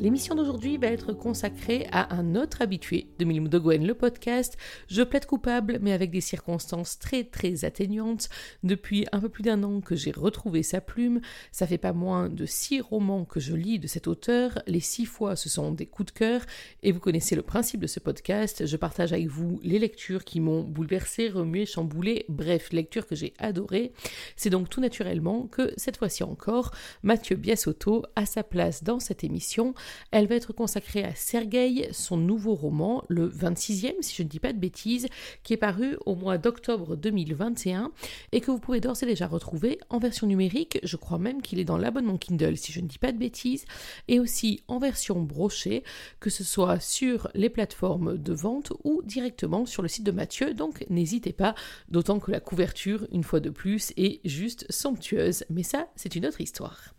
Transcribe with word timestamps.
L'émission 0.00 0.34
d'aujourd'hui 0.34 0.78
va 0.78 0.86
être 0.86 1.12
consacrée 1.12 1.86
à 1.92 2.14
un 2.14 2.34
autre 2.34 2.62
habitué 2.62 3.08
de 3.18 3.26
Milim 3.26 3.48
de 3.48 3.58
Gwen, 3.58 3.86
le 3.86 3.92
podcast. 3.92 4.56
Je 4.88 5.02
plaide 5.02 5.26
coupable, 5.26 5.78
mais 5.82 5.92
avec 5.92 6.10
des 6.10 6.22
circonstances 6.22 6.98
très 6.98 7.24
très 7.24 7.66
atteignantes. 7.66 8.30
Depuis 8.62 9.06
un 9.12 9.20
peu 9.20 9.28
plus 9.28 9.42
d'un 9.42 9.62
an 9.62 9.82
que 9.82 9.96
j'ai 9.96 10.10
retrouvé 10.10 10.62
sa 10.62 10.80
plume, 10.80 11.20
ça 11.52 11.66
fait 11.66 11.76
pas 11.76 11.92
moins 11.92 12.30
de 12.30 12.46
six 12.46 12.80
romans 12.80 13.26
que 13.26 13.40
je 13.40 13.54
lis 13.54 13.78
de 13.78 13.86
cet 13.86 14.06
auteur. 14.06 14.62
Les 14.66 14.80
six 14.80 15.04
fois, 15.04 15.36
ce 15.36 15.50
sont 15.50 15.70
des 15.70 15.84
coups 15.84 16.14
de 16.14 16.18
cœur, 16.18 16.46
et 16.82 16.92
vous 16.92 17.00
connaissez 17.00 17.36
le 17.36 17.42
principe 17.42 17.82
de 17.82 17.86
ce 17.86 18.00
podcast. 18.00 18.64
Je 18.64 18.76
partage 18.78 19.12
avec 19.12 19.26
vous 19.26 19.60
les 19.62 19.78
lectures 19.78 20.24
qui 20.24 20.40
m'ont 20.40 20.62
bouleversé, 20.62 21.28
remué, 21.28 21.66
chamboulé, 21.66 22.24
bref, 22.30 22.72
lectures 22.72 23.06
que 23.06 23.16
j'ai 23.16 23.34
adorées. 23.38 23.92
C'est 24.34 24.48
donc 24.48 24.70
tout 24.70 24.80
naturellement 24.80 25.46
que 25.46 25.74
cette 25.76 25.98
fois-ci 25.98 26.22
encore, 26.22 26.70
Mathieu 27.02 27.36
Biasotto 27.36 28.06
a 28.16 28.24
sa 28.24 28.42
place 28.42 28.82
dans 28.82 28.98
cette 28.98 29.24
émission. 29.24 29.74
Elle 30.10 30.26
va 30.26 30.34
être 30.34 30.52
consacrée 30.52 31.04
à 31.04 31.14
Sergueï, 31.14 31.88
son 31.92 32.16
nouveau 32.16 32.54
roman, 32.54 33.04
le 33.08 33.28
26e, 33.28 33.94
si 34.00 34.14
je 34.14 34.22
ne 34.22 34.28
dis 34.28 34.40
pas 34.40 34.52
de 34.52 34.58
bêtises, 34.58 35.08
qui 35.42 35.52
est 35.52 35.58
paru 35.58 35.96
au 36.06 36.14
mois 36.14 36.38
d'octobre 36.38 36.96
2021 36.96 37.92
et 38.32 38.40
que 38.40 38.50
vous 38.50 38.58
pouvez 38.58 38.80
d'ores 38.80 39.02
et 39.02 39.06
déjà 39.06 39.26
retrouver 39.26 39.78
en 39.88 39.98
version 39.98 40.26
numérique. 40.26 40.78
Je 40.82 40.96
crois 40.96 41.18
même 41.18 41.42
qu'il 41.42 41.58
est 41.58 41.64
dans 41.64 41.78
l'abonnement 41.78 42.18
Kindle, 42.18 42.56
si 42.56 42.72
je 42.72 42.80
ne 42.80 42.86
dis 42.86 42.98
pas 42.98 43.12
de 43.12 43.18
bêtises, 43.18 43.64
et 44.08 44.20
aussi 44.20 44.62
en 44.68 44.78
version 44.78 45.20
brochée, 45.22 45.84
que 46.18 46.30
ce 46.30 46.44
soit 46.44 46.80
sur 46.80 47.28
les 47.34 47.50
plateformes 47.50 48.16
de 48.16 48.32
vente 48.32 48.72
ou 48.84 49.02
directement 49.04 49.66
sur 49.66 49.82
le 49.82 49.88
site 49.88 50.04
de 50.04 50.12
Mathieu. 50.12 50.54
Donc 50.54 50.84
n'hésitez 50.90 51.32
pas, 51.32 51.54
d'autant 51.88 52.18
que 52.18 52.30
la 52.30 52.40
couverture, 52.40 53.06
une 53.12 53.24
fois 53.24 53.40
de 53.40 53.50
plus, 53.50 53.92
est 53.96 54.20
juste 54.24 54.66
somptueuse. 54.70 55.44
Mais 55.50 55.62
ça, 55.62 55.88
c'est 55.96 56.14
une 56.14 56.26
autre 56.26 56.40
histoire. 56.40 56.94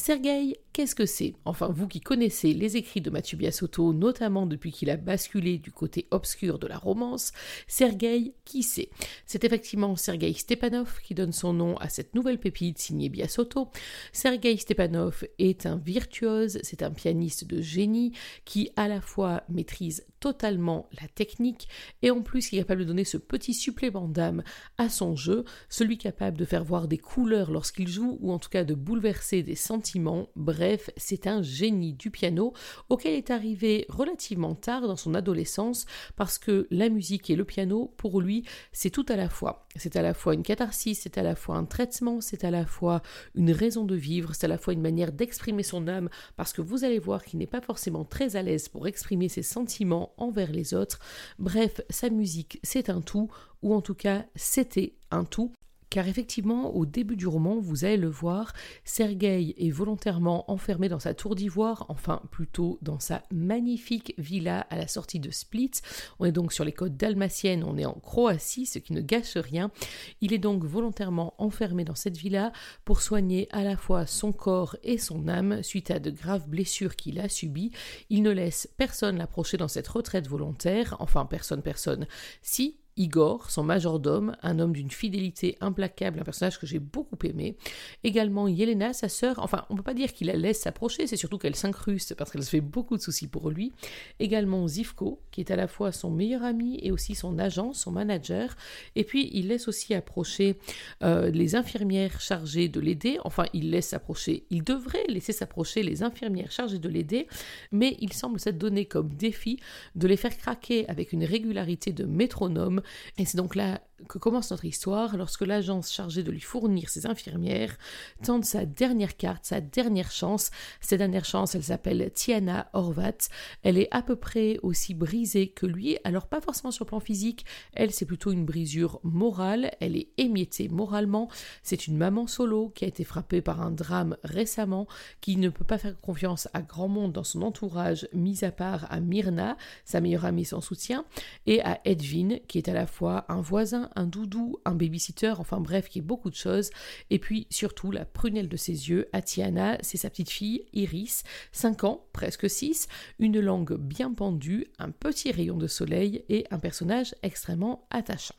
Sergueï, 0.00 0.56
qu'est-ce 0.72 0.94
que 0.94 1.04
c'est? 1.04 1.34
Enfin, 1.44 1.68
vous 1.68 1.86
qui 1.86 2.00
connaissez 2.00 2.54
les 2.54 2.78
écrits 2.78 3.02
de 3.02 3.10
Mathieu 3.10 3.36
Biasotto, 3.36 3.92
notamment 3.92 4.46
depuis 4.46 4.72
qu'il 4.72 4.88
a 4.88 4.96
basculé 4.96 5.58
du 5.58 5.72
côté 5.72 6.08
obscur 6.10 6.58
de 6.58 6.66
la 6.66 6.78
romance, 6.78 7.32
Sergueï, 7.68 8.32
qui 8.46 8.62
c'est? 8.62 8.88
C'est 9.26 9.44
effectivement 9.44 9.96
Sergueï 9.96 10.32
Stepanov 10.32 11.00
qui 11.02 11.12
donne 11.12 11.34
son 11.34 11.52
nom 11.52 11.76
à 11.76 11.90
cette 11.90 12.14
nouvelle 12.14 12.40
pépite 12.40 12.78
signée 12.78 13.10
Biasotto. 13.10 13.68
Sergueï 14.14 14.56
Stepanov 14.56 15.26
est 15.38 15.66
un 15.66 15.76
virtuose, 15.76 16.60
c'est 16.62 16.82
un 16.82 16.90
pianiste 16.90 17.44
de 17.44 17.60
génie 17.60 18.12
qui 18.46 18.70
à 18.76 18.88
la 18.88 19.02
fois 19.02 19.42
maîtrise 19.50 20.06
totalement 20.20 20.88
la 21.00 21.08
technique 21.08 21.68
et 22.02 22.10
en 22.10 22.22
plus 22.22 22.48
qui 22.48 22.56
est 22.56 22.60
capable 22.60 22.82
de 22.82 22.86
donner 22.86 23.04
ce 23.04 23.16
petit 23.16 23.54
supplément 23.54 24.06
d'âme 24.06 24.42
à 24.78 24.88
son 24.88 25.16
jeu, 25.16 25.44
celui 25.68 25.98
capable 25.98 26.36
de 26.36 26.44
faire 26.44 26.62
voir 26.64 26.88
des 26.88 26.98
couleurs 26.98 27.50
lorsqu'il 27.50 27.88
joue 27.88 28.18
ou 28.20 28.32
en 28.32 28.38
tout 28.38 28.50
cas 28.50 28.64
de 28.64 28.74
bouleverser 28.74 29.42
des 29.42 29.54
sentiments. 29.54 30.28
Bref, 30.36 30.90
c'est 30.96 31.26
un 31.26 31.42
génie 31.42 31.94
du 31.94 32.10
piano 32.10 32.52
auquel 32.88 33.14
est 33.14 33.30
arrivé 33.30 33.86
relativement 33.88 34.54
tard 34.54 34.82
dans 34.82 34.96
son 34.96 35.14
adolescence 35.14 35.86
parce 36.16 36.38
que 36.38 36.66
la 36.70 36.88
musique 36.88 37.30
et 37.30 37.36
le 37.36 37.44
piano, 37.44 37.94
pour 37.96 38.20
lui, 38.20 38.44
c'est 38.72 38.90
tout 38.90 39.06
à 39.08 39.16
la 39.16 39.28
fois. 39.28 39.66
C'est 39.76 39.96
à 39.96 40.02
la 40.02 40.14
fois 40.14 40.34
une 40.34 40.42
catharsis, 40.42 41.00
c'est 41.00 41.16
à 41.16 41.22
la 41.22 41.34
fois 41.34 41.56
un 41.56 41.64
traitement, 41.64 42.20
c'est 42.20 42.44
à 42.44 42.50
la 42.50 42.66
fois 42.66 43.02
une 43.34 43.52
raison 43.52 43.84
de 43.84 43.94
vivre, 43.94 44.34
c'est 44.34 44.44
à 44.44 44.48
la 44.48 44.58
fois 44.58 44.74
une 44.74 44.82
manière 44.82 45.12
d'exprimer 45.12 45.62
son 45.62 45.88
âme 45.88 46.10
parce 46.36 46.52
que 46.52 46.60
vous 46.60 46.84
allez 46.84 46.98
voir 46.98 47.24
qu'il 47.24 47.38
n'est 47.38 47.46
pas 47.46 47.60
forcément 47.60 48.04
très 48.04 48.36
à 48.36 48.42
l'aise 48.42 48.68
pour 48.68 48.86
exprimer 48.86 49.28
ses 49.28 49.42
sentiments 49.42 50.09
envers 50.16 50.50
les 50.50 50.74
autres. 50.74 50.98
Bref, 51.38 51.80
sa 51.90 52.10
musique, 52.10 52.60
c'est 52.62 52.90
un 52.90 53.00
tout, 53.00 53.30
ou 53.62 53.74
en 53.74 53.80
tout 53.80 53.94
cas, 53.94 54.24
c'était 54.34 54.94
un 55.10 55.24
tout 55.24 55.52
car 55.90 56.06
effectivement, 56.06 56.74
au 56.74 56.86
début 56.86 57.16
du 57.16 57.26
roman, 57.26 57.58
vous 57.58 57.84
allez 57.84 57.96
le 57.96 58.08
voir, 58.08 58.52
Sergueï 58.84 59.54
est 59.58 59.70
volontairement 59.70 60.48
enfermé 60.50 60.88
dans 60.88 61.00
sa 61.00 61.14
tour 61.14 61.34
d'ivoire, 61.34 61.86
enfin 61.88 62.22
plutôt 62.30 62.78
dans 62.80 63.00
sa 63.00 63.22
magnifique 63.32 64.14
villa 64.16 64.66
à 64.70 64.76
la 64.76 64.86
sortie 64.86 65.18
de 65.18 65.30
Split. 65.30 65.72
On 66.20 66.24
est 66.26 66.32
donc 66.32 66.52
sur 66.52 66.64
les 66.64 66.72
côtes 66.72 66.96
dalmatiennes, 66.96 67.64
on 67.64 67.76
est 67.76 67.84
en 67.84 67.94
Croatie, 67.94 68.66
ce 68.66 68.78
qui 68.78 68.92
ne 68.92 69.00
gâche 69.00 69.36
rien. 69.36 69.72
Il 70.20 70.32
est 70.32 70.38
donc 70.38 70.64
volontairement 70.64 71.34
enfermé 71.38 71.84
dans 71.84 71.96
cette 71.96 72.16
villa 72.16 72.52
pour 72.84 73.02
soigner 73.02 73.48
à 73.50 73.64
la 73.64 73.76
fois 73.76 74.06
son 74.06 74.32
corps 74.32 74.76
et 74.84 74.96
son 74.96 75.28
âme 75.28 75.62
suite 75.62 75.90
à 75.90 75.98
de 75.98 76.10
graves 76.10 76.48
blessures 76.48 76.94
qu'il 76.94 77.18
a 77.18 77.28
subies. 77.28 77.72
Il 78.10 78.22
ne 78.22 78.30
laisse 78.30 78.68
personne 78.76 79.18
l'approcher 79.18 79.56
dans 79.56 79.68
cette 79.68 79.88
retraite 79.88 80.28
volontaire, 80.28 80.96
enfin 81.00 81.26
personne, 81.26 81.62
personne. 81.62 82.06
Si, 82.42 82.79
Igor, 83.00 83.50
son 83.50 83.64
majordome, 83.64 84.36
un 84.42 84.58
homme 84.58 84.74
d'une 84.74 84.90
fidélité 84.90 85.56
implacable, 85.62 86.20
un 86.20 86.22
personnage 86.22 86.60
que 86.60 86.66
j'ai 86.66 86.78
beaucoup 86.78 87.16
aimé. 87.24 87.56
Également 88.04 88.46
Yelena, 88.46 88.92
sa 88.92 89.08
sœur, 89.08 89.38
enfin 89.38 89.64
on 89.70 89.72
ne 89.72 89.78
peut 89.78 89.84
pas 89.84 89.94
dire 89.94 90.12
qu'il 90.12 90.26
la 90.26 90.36
laisse 90.36 90.60
s'approcher, 90.60 91.06
c'est 91.06 91.16
surtout 91.16 91.38
qu'elle 91.38 91.56
s'incruste 91.56 92.14
parce 92.14 92.30
qu'elle 92.30 92.44
se 92.44 92.50
fait 92.50 92.60
beaucoup 92.60 92.98
de 92.98 93.02
soucis 93.02 93.26
pour 93.26 93.48
lui. 93.48 93.72
Également 94.18 94.68
Zivko, 94.68 95.18
qui 95.30 95.40
est 95.40 95.50
à 95.50 95.56
la 95.56 95.66
fois 95.66 95.92
son 95.92 96.10
meilleur 96.10 96.44
ami 96.44 96.78
et 96.82 96.90
aussi 96.92 97.14
son 97.14 97.38
agent, 97.38 97.72
son 97.72 97.90
manager. 97.90 98.54
Et 98.96 99.04
puis 99.04 99.30
il 99.32 99.48
laisse 99.48 99.66
aussi 99.66 99.94
approcher 99.94 100.58
euh, 101.02 101.30
les 101.30 101.54
infirmières 101.54 102.20
chargées 102.20 102.68
de 102.68 102.80
l'aider, 102.80 103.18
enfin 103.24 103.46
il 103.54 103.70
laisse 103.70 103.88
s'approcher, 103.88 104.44
il 104.50 104.62
devrait 104.62 105.06
laisser 105.08 105.32
s'approcher 105.32 105.82
les 105.82 106.02
infirmières 106.02 106.52
chargées 106.52 106.78
de 106.78 106.88
l'aider, 106.90 107.28
mais 107.72 107.96
il 108.00 108.12
semble 108.12 108.38
s'être 108.38 108.58
donné 108.58 108.84
comme 108.84 109.08
défi 109.14 109.58
de 109.94 110.06
les 110.06 110.18
faire 110.18 110.36
craquer 110.36 110.86
avec 110.90 111.14
une 111.14 111.24
régularité 111.24 111.92
de 111.92 112.04
métronome 112.04 112.82
et 113.18 113.24
c'est 113.24 113.36
donc 113.36 113.54
là 113.54 113.80
que 114.08 114.18
commence 114.18 114.50
notre 114.50 114.64
histoire 114.64 115.16
lorsque 115.16 115.42
l'agence 115.42 115.92
chargée 115.92 116.22
de 116.22 116.30
lui 116.30 116.40
fournir 116.40 116.88
ses 116.88 117.06
infirmières 117.06 117.76
tente 118.22 118.44
sa 118.44 118.64
dernière 118.64 119.16
carte, 119.16 119.44
sa 119.44 119.60
dernière 119.60 120.10
chance. 120.10 120.50
Cette 120.80 120.98
dernière 120.98 121.24
chance, 121.24 121.54
elle 121.54 121.64
s'appelle 121.64 122.10
Tiana 122.14 122.68
Horvat. 122.72 123.28
Elle 123.62 123.78
est 123.78 123.88
à 123.90 124.02
peu 124.02 124.16
près 124.16 124.58
aussi 124.62 124.94
brisée 124.94 125.48
que 125.48 125.66
lui, 125.66 125.98
alors 126.04 126.26
pas 126.26 126.40
forcément 126.40 126.70
sur 126.70 126.84
le 126.84 126.88
plan 126.88 127.00
physique, 127.00 127.44
elle 127.72 127.92
c'est 127.92 128.06
plutôt 128.06 128.32
une 128.32 128.44
brisure 128.44 129.00
morale, 129.02 129.70
elle 129.80 129.96
est 129.96 130.08
émiettée 130.18 130.68
moralement. 130.68 131.28
C'est 131.62 131.86
une 131.86 131.96
maman 131.96 132.26
solo 132.26 132.70
qui 132.70 132.84
a 132.84 132.88
été 132.88 133.04
frappée 133.04 133.42
par 133.42 133.60
un 133.60 133.70
drame 133.70 134.16
récemment, 134.24 134.86
qui 135.20 135.36
ne 135.36 135.48
peut 135.48 135.64
pas 135.64 135.78
faire 135.78 136.00
confiance 136.00 136.48
à 136.54 136.62
grand 136.62 136.88
monde 136.88 137.12
dans 137.12 137.24
son 137.24 137.42
entourage, 137.42 138.08
mis 138.12 138.44
à 138.44 138.50
part 138.50 138.86
à 138.90 139.00
Myrna, 139.00 139.56
sa 139.84 140.00
meilleure 140.00 140.24
amie 140.24 140.44
sans 140.44 140.60
soutien, 140.60 141.04
et 141.46 141.62
à 141.62 141.80
Edwin, 141.84 142.40
qui 142.48 142.58
est 142.58 142.68
à 142.68 142.74
la 142.74 142.86
fois 142.86 143.24
un 143.28 143.40
voisin, 143.40 143.89
un 143.96 144.06
doudou, 144.06 144.58
un 144.64 144.74
babysitter, 144.74 145.34
enfin 145.38 145.60
bref, 145.60 145.88
qui 145.88 145.98
est 146.00 146.02
beaucoup 146.02 146.30
de 146.30 146.34
choses. 146.34 146.70
Et 147.10 147.18
puis 147.18 147.46
surtout, 147.50 147.90
la 147.90 148.04
prunelle 148.04 148.48
de 148.48 148.56
ses 148.56 148.90
yeux, 148.90 149.08
Atiana, 149.12 149.78
c'est 149.82 149.96
sa 149.96 150.10
petite 150.10 150.30
fille, 150.30 150.64
Iris, 150.72 151.22
5 151.52 151.84
ans, 151.84 152.04
presque 152.12 152.48
6, 152.48 152.88
une 153.18 153.40
langue 153.40 153.76
bien 153.76 154.12
pendue, 154.12 154.66
un 154.78 154.90
petit 154.90 155.32
rayon 155.32 155.56
de 155.56 155.66
soleil 155.66 156.24
et 156.28 156.46
un 156.50 156.58
personnage 156.58 157.14
extrêmement 157.22 157.86
attachant. 157.90 158.34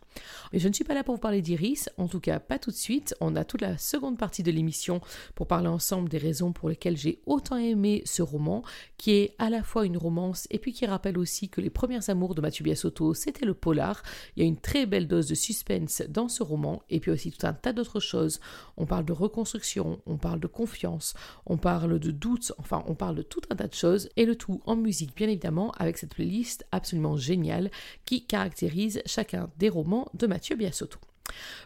Je 0.53 0.67
ne 0.67 0.73
suis 0.73 0.83
pas 0.83 0.93
là 0.93 1.03
pour 1.03 1.15
vous 1.15 1.21
parler 1.21 1.41
d'Iris, 1.41 1.89
en 1.97 2.07
tout 2.07 2.19
cas 2.19 2.39
pas 2.39 2.59
tout 2.59 2.71
de 2.71 2.75
suite. 2.75 3.15
On 3.21 3.35
a 3.35 3.45
toute 3.45 3.61
la 3.61 3.77
seconde 3.77 4.17
partie 4.17 4.43
de 4.43 4.51
l'émission 4.51 4.99
pour 5.33 5.47
parler 5.47 5.69
ensemble 5.69 6.09
des 6.09 6.17
raisons 6.17 6.51
pour 6.51 6.67
lesquelles 6.67 6.97
j'ai 6.97 7.19
autant 7.25 7.57
aimé 7.57 8.01
ce 8.05 8.21
roman, 8.21 8.63
qui 8.97 9.11
est 9.11 9.35
à 9.39 9.49
la 9.49 9.63
fois 9.63 9.85
une 9.85 9.97
romance 9.97 10.47
et 10.51 10.59
puis 10.59 10.73
qui 10.73 10.85
rappelle 10.85 11.17
aussi 11.17 11.47
que 11.47 11.61
les 11.61 11.69
premiers 11.69 12.09
amours 12.09 12.35
de 12.35 12.41
Mathieu 12.41 12.63
Biasotto, 12.63 13.13
c'était 13.13 13.45
le 13.45 13.53
polar. 13.53 14.03
Il 14.35 14.43
y 14.43 14.45
a 14.45 14.47
une 14.47 14.59
très 14.59 14.85
belle 14.85 15.07
dose 15.07 15.27
de 15.27 15.35
suspense 15.35 16.03
dans 16.09 16.27
ce 16.27 16.43
roman 16.43 16.83
et 16.89 16.99
puis 16.99 17.11
aussi 17.11 17.31
tout 17.31 17.47
un 17.47 17.53
tas 17.53 17.71
d'autres 17.71 17.99
choses. 17.99 18.41
On 18.77 18.85
parle 18.85 19.05
de 19.05 19.13
reconstruction, 19.13 20.01
on 20.05 20.17
parle 20.17 20.39
de 20.39 20.47
confiance, 20.47 21.13
on 21.45 21.57
parle 21.57 21.99
de 21.99 22.11
doute, 22.11 22.51
enfin 22.57 22.83
on 22.87 22.95
parle 22.95 23.15
de 23.15 23.21
tout 23.21 23.41
un 23.49 23.55
tas 23.55 23.67
de 23.67 23.73
choses 23.73 24.09
et 24.17 24.25
le 24.25 24.35
tout 24.35 24.61
en 24.65 24.75
musique 24.75 25.15
bien 25.15 25.27
évidemment 25.27 25.71
avec 25.77 25.97
cette 25.97 26.13
playlist 26.13 26.65
absolument 26.71 27.15
géniale 27.15 27.71
qui 28.05 28.25
caractérise 28.25 29.01
chacun 29.05 29.49
des 29.57 29.69
romans 29.69 30.00
de 30.13 30.27
Mathieu 30.27 30.55
Biasotto. 30.55 30.99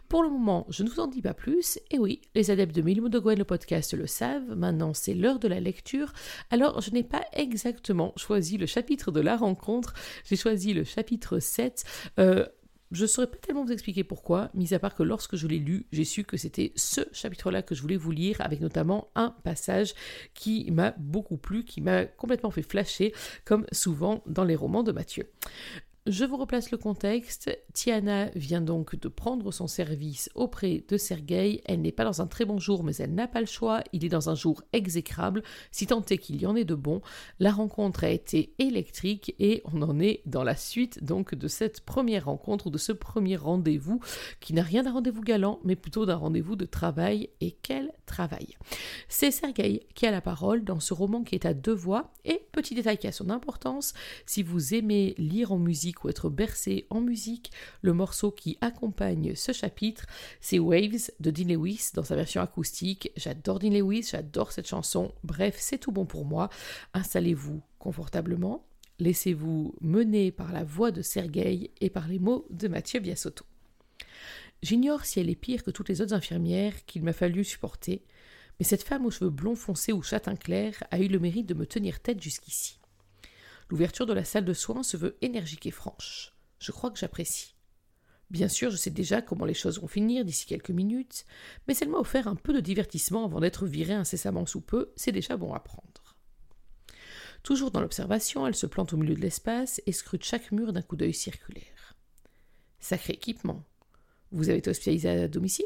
Pour 0.09 0.23
le 0.23 0.29
moment, 0.29 0.67
je 0.69 0.83
ne 0.83 0.89
vous 0.89 0.99
en 0.99 1.07
dis 1.07 1.21
pas 1.21 1.33
plus, 1.33 1.79
et 1.89 1.97
oui, 1.97 2.21
les 2.35 2.51
adeptes 2.51 2.75
de 2.75 2.81
Milimo 2.81 3.09
de 3.09 3.19
Gwen, 3.19 3.37
le 3.37 3.45
podcast, 3.45 3.93
le 3.93 4.07
savent, 4.07 4.55
maintenant 4.55 4.93
c'est 4.93 5.13
l'heure 5.13 5.39
de 5.39 5.47
la 5.47 5.59
lecture, 5.59 6.13
alors 6.51 6.81
je 6.81 6.91
n'ai 6.91 7.03
pas 7.03 7.25
exactement 7.33 8.13
choisi 8.15 8.57
le 8.57 8.65
chapitre 8.67 9.11
de 9.11 9.21
la 9.21 9.35
rencontre, 9.35 9.93
j'ai 10.25 10.35
choisi 10.35 10.73
le 10.73 10.83
chapitre 10.83 11.39
7, 11.39 11.83
euh, 12.19 12.45
je 12.91 13.01
ne 13.01 13.07
saurais 13.07 13.27
pas 13.27 13.37
tellement 13.37 13.65
vous 13.65 13.71
expliquer 13.71 14.03
pourquoi, 14.03 14.49
mis 14.53 14.73
à 14.73 14.79
part 14.79 14.93
que 14.93 15.03
lorsque 15.03 15.35
je 15.35 15.47
l'ai 15.47 15.57
lu, 15.57 15.87
j'ai 15.91 16.05
su 16.05 16.23
que 16.23 16.37
c'était 16.37 16.71
ce 16.75 17.01
chapitre-là 17.11 17.63
que 17.63 17.73
je 17.73 17.81
voulais 17.81 17.97
vous 17.97 18.11
lire, 18.11 18.37
avec 18.41 18.61
notamment 18.61 19.09
un 19.15 19.31
passage 19.43 19.93
qui 20.33 20.69
m'a 20.71 20.93
beaucoup 20.97 21.37
plu, 21.37 21.65
qui 21.65 21.81
m'a 21.81 22.05
complètement 22.05 22.51
fait 22.51 22.61
flasher, 22.61 23.13
comme 23.43 23.65
souvent 23.71 24.21
dans 24.27 24.43
les 24.43 24.55
romans 24.55 24.83
de 24.83 24.91
Mathieu. 24.91 25.27
Je 26.07 26.23
vous 26.23 26.37
replace 26.37 26.69
le 26.69 26.77
contexte. 26.77 27.49
Tiana 27.73 28.29
vient 28.35 28.61
donc 28.61 28.95
de 28.95 29.07
prendre 29.07 29.51
son 29.51 29.65
service 29.65 30.29
auprès 30.35 30.83
de 30.87 30.97
Sergei. 30.97 31.63
Elle 31.65 31.81
n'est 31.81 31.91
pas 31.91 32.03
dans 32.03 32.21
un 32.21 32.27
très 32.27 32.45
bon 32.45 32.59
jour, 32.59 32.83
mais 32.83 32.95
elle 32.97 33.15
n'a 33.15 33.27
pas 33.27 33.39
le 33.39 33.47
choix. 33.47 33.81
Il 33.91 34.05
est 34.05 34.09
dans 34.09 34.29
un 34.29 34.35
jour 34.35 34.61
exécrable, 34.71 35.41
si 35.71 35.87
tant 35.87 36.05
est 36.05 36.19
qu'il 36.19 36.39
y 36.39 36.45
en 36.45 36.55
ait 36.55 36.63
de 36.63 36.75
bon. 36.75 37.01
La 37.39 37.51
rencontre 37.51 38.03
a 38.03 38.09
été 38.09 38.53
électrique 38.59 39.33
et 39.39 39.63
on 39.73 39.81
en 39.81 39.99
est 39.99 40.21
dans 40.27 40.43
la 40.43 40.55
suite 40.55 41.03
donc 41.03 41.33
de 41.33 41.47
cette 41.47 41.81
première 41.81 42.25
rencontre 42.25 42.69
de 42.69 42.77
ce 42.77 42.91
premier 42.91 43.35
rendez-vous 43.35 43.99
qui 44.41 44.53
n'a 44.53 44.61
rien 44.61 44.83
d'un 44.83 44.93
rendez-vous 44.93 45.23
galant, 45.23 45.59
mais 45.63 45.75
plutôt 45.75 46.05
d'un 46.05 46.17
rendez-vous 46.17 46.55
de 46.55 46.65
travail. 46.65 47.31
Et 47.41 47.57
quel 47.63 47.91
travail 48.05 48.49
C'est 49.09 49.31
Sergei 49.31 49.87
qui 49.95 50.05
a 50.05 50.11
la 50.11 50.21
parole 50.21 50.63
dans 50.65 50.79
ce 50.79 50.93
roman 50.93 51.23
qui 51.23 51.33
est 51.33 51.47
à 51.47 51.55
deux 51.55 51.73
voix. 51.73 52.13
Et 52.25 52.45
petit 52.51 52.75
détail 52.75 52.99
qui 52.99 53.07
a 53.07 53.11
son 53.11 53.31
importance, 53.31 53.95
si 54.27 54.43
vous 54.43 54.75
aimez 54.75 55.15
lire 55.17 55.51
en 55.51 55.57
musique 55.57 55.94
ou 56.03 56.09
être 56.09 56.29
bercé 56.29 56.87
en 56.89 57.01
musique. 57.01 57.51
Le 57.81 57.93
morceau 57.93 58.31
qui 58.31 58.57
accompagne 58.61 59.35
ce 59.35 59.51
chapitre, 59.51 60.05
c'est 60.41 60.59
Waves 60.59 61.11
de 61.19 61.31
Dean 61.31 61.47
Lewis 61.47 61.91
dans 61.93 62.03
sa 62.03 62.15
version 62.15 62.41
acoustique. 62.41 63.11
J'adore 63.15 63.59
Dean 63.59 63.71
Lewis, 63.71 64.09
j'adore 64.11 64.51
cette 64.51 64.67
chanson. 64.67 65.13
Bref, 65.23 65.55
c'est 65.59 65.77
tout 65.77 65.91
bon 65.91 66.05
pour 66.05 66.25
moi. 66.25 66.49
Installez-vous 66.93 67.61
confortablement. 67.79 68.65
Laissez-vous 68.99 69.75
mener 69.81 70.31
par 70.31 70.53
la 70.53 70.63
voix 70.63 70.91
de 70.91 71.01
Sergueï 71.01 71.71
et 71.81 71.89
par 71.89 72.07
les 72.07 72.19
mots 72.19 72.47
de 72.49 72.67
Mathieu 72.67 72.99
Biasotto. 72.99 73.45
J'ignore 74.61 75.05
si 75.05 75.19
elle 75.19 75.29
est 75.29 75.35
pire 75.35 75.63
que 75.63 75.71
toutes 75.71 75.89
les 75.89 76.01
autres 76.01 76.13
infirmières 76.13 76.85
qu'il 76.85 77.03
m'a 77.03 77.13
fallu 77.13 77.43
supporter, 77.43 78.03
mais 78.59 78.65
cette 78.65 78.83
femme 78.83 79.05
aux 79.05 79.11
cheveux 79.11 79.29
blonds 79.29 79.55
foncés 79.55 79.91
ou 79.91 80.01
châtain 80.01 80.35
clair 80.35 80.81
a 80.91 80.99
eu 80.99 81.07
le 81.07 81.19
mérite 81.19 81.47
de 81.47 81.53
me 81.53 81.65
tenir 81.65 81.99
tête 81.99 82.21
jusqu'ici. 82.21 82.79
L'ouverture 83.69 84.05
de 84.05 84.13
la 84.13 84.23
salle 84.23 84.45
de 84.45 84.53
soins 84.53 84.83
se 84.83 84.97
veut 84.97 85.17
énergique 85.21 85.65
et 85.65 85.71
franche. 85.71 86.35
Je 86.59 86.71
crois 86.71 86.91
que 86.91 86.99
j'apprécie. 86.99 87.55
Bien 88.29 88.47
sûr, 88.47 88.71
je 88.71 88.77
sais 88.77 88.89
déjà 88.89 89.21
comment 89.21 89.45
les 89.45 89.53
choses 89.53 89.79
vont 89.79 89.87
finir 89.87 90.25
d'ici 90.25 90.45
quelques 90.45 90.71
minutes, 90.71 91.25
mais 91.67 91.75
elle 91.79 91.89
m'a 91.89 91.99
offert 91.99 92.27
un 92.27 92.35
peu 92.35 92.53
de 92.53 92.59
divertissement 92.59 93.25
avant 93.25 93.39
d'être 93.39 93.67
virée 93.67 93.93
incessamment 93.93 94.45
sous 94.45 94.61
peu, 94.61 94.91
c'est 94.95 95.11
déjà 95.11 95.37
bon 95.37 95.53
à 95.53 95.59
prendre. 95.59 96.17
Toujours 97.43 97.69
dans 97.69 97.81
l'observation, 97.81 98.47
elle 98.47 98.55
se 98.55 98.65
plante 98.65 98.93
au 98.93 98.97
milieu 98.97 99.13
de 99.13 99.21
l'espace 99.21 99.79
et 99.85 99.91
scrute 99.91 100.23
chaque 100.23 100.51
mur 100.51 100.73
d'un 100.73 100.81
coup 100.81 100.95
d'œil 100.95 101.13
circulaire. 101.13 101.95
Sacré 102.79 103.13
équipement. 103.13 103.63
Vous 104.31 104.49
avez 104.49 104.57
été 104.57 104.71
hospitalisé 104.71 105.09
à 105.09 105.27
domicile? 105.27 105.65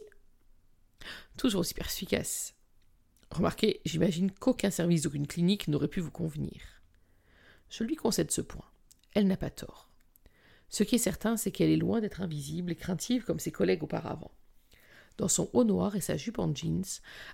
Toujours 1.37 1.61
aussi 1.61 1.73
perspicace. 1.73 2.53
Remarquez, 3.31 3.79
j'imagine 3.85 4.31
qu'aucun 4.31 4.71
service 4.71 5.03
d'aucune 5.03 5.27
clinique 5.27 5.69
n'aurait 5.69 5.87
pu 5.87 6.01
vous 6.01 6.11
convenir. 6.11 6.78
Je 7.69 7.83
lui 7.83 7.95
concède 7.95 8.31
ce 8.31 8.41
point. 8.41 8.65
Elle 9.13 9.27
n'a 9.27 9.37
pas 9.37 9.49
tort. 9.49 9.89
Ce 10.69 10.83
qui 10.83 10.95
est 10.95 10.99
certain, 10.99 11.37
c'est 11.37 11.51
qu'elle 11.51 11.69
est 11.69 11.77
loin 11.77 12.01
d'être 12.01 12.21
invisible 12.21 12.71
et 12.71 12.75
craintive 12.75 13.23
comme 13.23 13.39
ses 13.39 13.51
collègues 13.51 13.83
auparavant. 13.83 14.31
Dans 15.17 15.27
son 15.27 15.49
haut 15.53 15.63
noir 15.63 15.95
et 15.95 16.01
sa 16.01 16.15
jupe 16.15 16.39
en 16.39 16.53
jeans, 16.53 16.85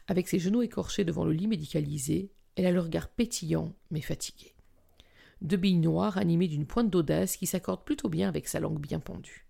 avec 0.08 0.28
ses 0.28 0.40
genoux 0.40 0.62
écorchés 0.62 1.04
devant 1.04 1.26
le 1.26 1.34
lit 1.34 1.48
médicalisé, 1.48 2.32
elle 2.56 2.66
a 2.66 2.72
le 2.72 2.80
regard 2.80 3.10
pétillant 3.10 3.74
mais 3.92 4.02
fatigué. 4.02 4.54
Deux 5.42 5.58
billes 5.58 5.78
noires 5.78 6.18
animées 6.18 6.48
d'une 6.48 6.66
pointe 6.66 6.90
d'audace 6.90 7.38
qui 7.38 7.46
s'accorde 7.46 7.84
plutôt 7.84 8.10
bien 8.10 8.30
avec 8.30 8.48
sa 8.48 8.60
langue 8.60 8.80
bien 8.80 9.00
pendue. 9.00 9.46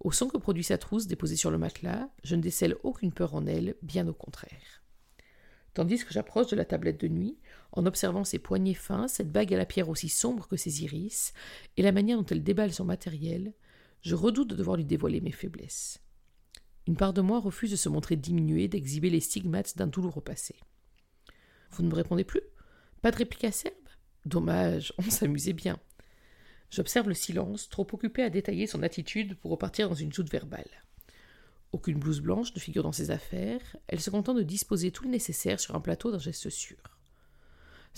Au 0.00 0.12
son 0.12 0.28
que 0.28 0.38
produit 0.38 0.62
sa 0.62 0.78
trousse 0.78 1.08
déposée 1.08 1.36
sur 1.36 1.50
le 1.50 1.58
matelas, 1.58 2.08
je 2.22 2.36
ne 2.36 2.40
décèle 2.40 2.76
aucune 2.84 3.12
peur 3.12 3.34
en 3.34 3.46
elle, 3.46 3.74
bien 3.82 4.06
au 4.06 4.14
contraire. 4.14 4.82
Tandis 5.74 6.04
que 6.04 6.12
j'approche 6.12 6.46
de 6.48 6.56
la 6.56 6.64
tablette 6.64 7.00
de 7.00 7.08
nuit, 7.08 7.36
en 7.72 7.86
observant 7.86 8.24
ses 8.24 8.38
poignets 8.38 8.74
fins, 8.74 9.08
cette 9.08 9.30
bague 9.30 9.52
à 9.52 9.58
la 9.58 9.66
pierre 9.66 9.88
aussi 9.88 10.08
sombre 10.08 10.48
que 10.48 10.56
ses 10.56 10.82
iris, 10.82 11.32
et 11.76 11.82
la 11.82 11.92
manière 11.92 12.18
dont 12.18 12.26
elle 12.26 12.42
déballe 12.42 12.72
son 12.72 12.84
matériel, 12.84 13.52
je 14.02 14.14
redoute 14.14 14.50
de 14.50 14.56
devoir 14.56 14.76
lui 14.76 14.84
dévoiler 14.84 15.20
mes 15.20 15.32
faiblesses. 15.32 16.00
Une 16.86 16.96
part 16.96 17.12
de 17.12 17.20
moi 17.20 17.40
refuse 17.40 17.70
de 17.70 17.76
se 17.76 17.88
montrer 17.88 18.16
diminuée, 18.16 18.68
d'exhiber 18.68 19.10
les 19.10 19.20
stigmates 19.20 19.76
d'un 19.76 19.86
douloureux 19.86 20.22
passé. 20.22 20.56
Vous 21.70 21.82
ne 21.82 21.88
me 21.88 21.94
répondez 21.94 22.24
plus? 22.24 22.40
Pas 23.02 23.10
de 23.10 23.16
réplique 23.16 23.44
acerbe 23.44 23.74
Dommage, 24.24 24.92
on 24.98 25.02
s'amusait 25.02 25.52
bien. 25.52 25.78
J'observe 26.70 27.08
le 27.08 27.14
silence, 27.14 27.68
trop 27.68 27.86
occupé 27.92 28.22
à 28.22 28.30
détailler 28.30 28.66
son 28.66 28.82
attitude 28.82 29.36
pour 29.36 29.50
repartir 29.50 29.88
dans 29.88 29.94
une 29.94 30.12
joute 30.12 30.30
verbale. 30.30 30.68
Aucune 31.72 31.98
blouse 31.98 32.20
blanche 32.20 32.54
ne 32.54 32.60
figure 32.60 32.82
dans 32.82 32.92
ses 32.92 33.10
affaires, 33.10 33.76
elle 33.88 34.00
se 34.00 34.10
contente 34.10 34.38
de 34.38 34.42
disposer 34.42 34.90
tout 34.90 35.04
le 35.04 35.10
nécessaire 35.10 35.60
sur 35.60 35.74
un 35.74 35.80
plateau 35.80 36.10
d'un 36.10 36.18
geste 36.18 36.48
sûr. 36.48 36.97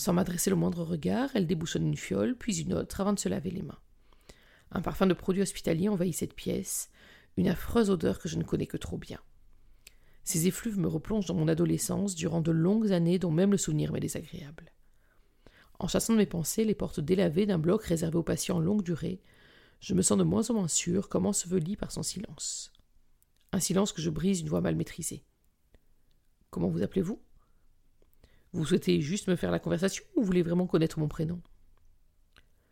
Sans 0.00 0.14
m'adresser 0.14 0.49
le 0.49 0.56
moindre 0.56 0.82
regard, 0.82 1.29
elle 1.35 1.47
débouchonne 1.47 1.87
une 1.87 1.94
fiole, 1.94 2.35
puis 2.35 2.62
une 2.62 2.73
autre, 2.73 3.02
avant 3.02 3.12
de 3.12 3.19
se 3.19 3.29
laver 3.29 3.50
les 3.50 3.61
mains. 3.61 3.79
Un 4.70 4.81
parfum 4.81 5.06
de 5.06 5.12
produit 5.12 5.43
hospitalier 5.43 5.91
envahit 5.91 6.14
cette 6.14 6.32
pièce, 6.32 6.88
une 7.37 7.49
affreuse 7.49 7.91
odeur 7.91 8.19
que 8.19 8.26
je 8.26 8.38
ne 8.38 8.43
connais 8.43 8.67
que 8.67 8.79
trop 8.79 8.97
bien. 8.97 9.20
Ces 10.25 10.47
effluves 10.47 10.79
me 10.79 10.88
replongent 10.88 11.26
dans 11.26 11.35
mon 11.35 11.49
adolescence 11.49 12.14
durant 12.14 12.41
de 12.41 12.50
longues 12.50 12.93
années 12.93 13.19
dont 13.19 13.31
même 13.31 13.50
le 13.50 13.58
souvenir 13.58 13.93
m'est 13.93 14.00
désagréable. 14.00 14.73
En 15.79 15.87
chassant 15.87 16.14
de 16.14 16.19
mes 16.19 16.25
pensées 16.25 16.64
les 16.64 16.75
portes 16.75 17.00
délavées 17.00 17.44
d'un 17.44 17.58
bloc 17.58 17.85
réservé 17.85 18.17
aux 18.17 18.23
patients 18.23 18.56
en 18.56 18.61
longue 18.61 18.82
durée, 18.82 19.20
je 19.81 19.93
me 19.93 20.00
sens 20.00 20.17
de 20.17 20.25
moins 20.25 20.49
en 20.49 20.55
moins 20.55 20.69
sûr 20.69 21.11
comment 21.11 21.35
se 21.35 21.47
veut 21.47 21.61
par 21.79 21.93
son 21.93 22.02
silence. 22.02 22.73
Un 23.52 23.61
silence 23.61 23.93
que 23.93 24.00
je 24.00 24.08
brise 24.08 24.38
d'une 24.38 24.49
voix 24.49 24.62
mal 24.62 24.76
maîtrisée. 24.76 25.26
Comment 26.49 26.69
vous 26.69 26.82
appelez-vous? 26.82 27.20
Vous 28.52 28.64
souhaitez 28.64 29.00
juste 29.00 29.29
me 29.29 29.37
faire 29.37 29.50
la 29.50 29.58
conversation 29.58 30.05
ou 30.17 30.23
voulez 30.23 30.43
vraiment 30.43 30.67
connaître 30.67 30.99
mon 30.99 31.08
prénom? 31.08 31.41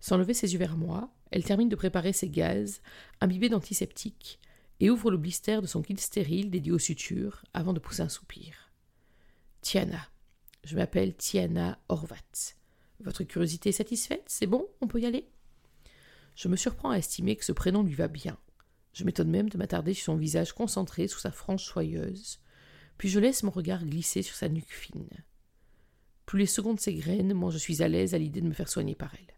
Sans 0.00 0.16
lever 0.16 0.34
ses 0.34 0.52
yeux 0.52 0.58
vers 0.58 0.76
moi, 0.76 1.12
elle 1.30 1.44
termine 1.44 1.68
de 1.68 1.76
préparer 1.76 2.12
ses 2.12 2.28
gaz, 2.28 2.80
imbibés 3.20 3.48
d'antiseptiques, 3.48 4.40
et 4.80 4.90
ouvre 4.90 5.10
le 5.10 5.16
blister 5.16 5.60
de 5.60 5.66
son 5.66 5.82
kit 5.82 5.96
stérile 5.96 6.50
dédié 6.50 6.72
aux 6.72 6.78
sutures 6.78 7.44
avant 7.52 7.72
de 7.72 7.80
pousser 7.80 8.02
un 8.02 8.08
soupir. 8.08 8.72
Tiana. 9.60 10.08
Je 10.64 10.76
m'appelle 10.76 11.16
Tiana 11.16 11.78
Horvat. 11.88 12.54
Votre 13.00 13.24
curiosité 13.24 13.70
est 13.70 13.72
satisfaite? 13.72 14.24
C'est 14.26 14.46
bon? 14.46 14.68
On 14.80 14.86
peut 14.86 15.00
y 15.00 15.06
aller? 15.06 15.28
Je 16.34 16.48
me 16.48 16.56
surprends 16.56 16.90
à 16.90 16.98
estimer 16.98 17.36
que 17.36 17.44
ce 17.44 17.52
prénom 17.52 17.82
lui 17.82 17.94
va 17.94 18.08
bien. 18.08 18.38
Je 18.92 19.04
m'étonne 19.04 19.30
même 19.30 19.48
de 19.48 19.58
m'attarder 19.58 19.94
sur 19.94 20.06
son 20.06 20.16
visage 20.16 20.52
concentré 20.52 21.08
sous 21.08 21.18
sa 21.18 21.32
frange 21.32 21.64
soyeuse, 21.64 22.40
puis 22.96 23.08
je 23.08 23.20
laisse 23.20 23.42
mon 23.42 23.50
regard 23.50 23.84
glisser 23.84 24.22
sur 24.22 24.34
sa 24.34 24.48
nuque 24.48 24.72
fine. 24.72 25.24
Plus 26.28 26.40
les 26.40 26.46
secondes 26.46 26.78
s'égrènent, 26.78 27.32
moins 27.32 27.50
je 27.50 27.56
suis 27.56 27.82
à 27.82 27.88
l'aise 27.88 28.14
à 28.14 28.18
l'idée 28.18 28.42
de 28.42 28.46
me 28.46 28.52
faire 28.52 28.68
soigner 28.68 28.94
par 28.94 29.14
elle. 29.14 29.34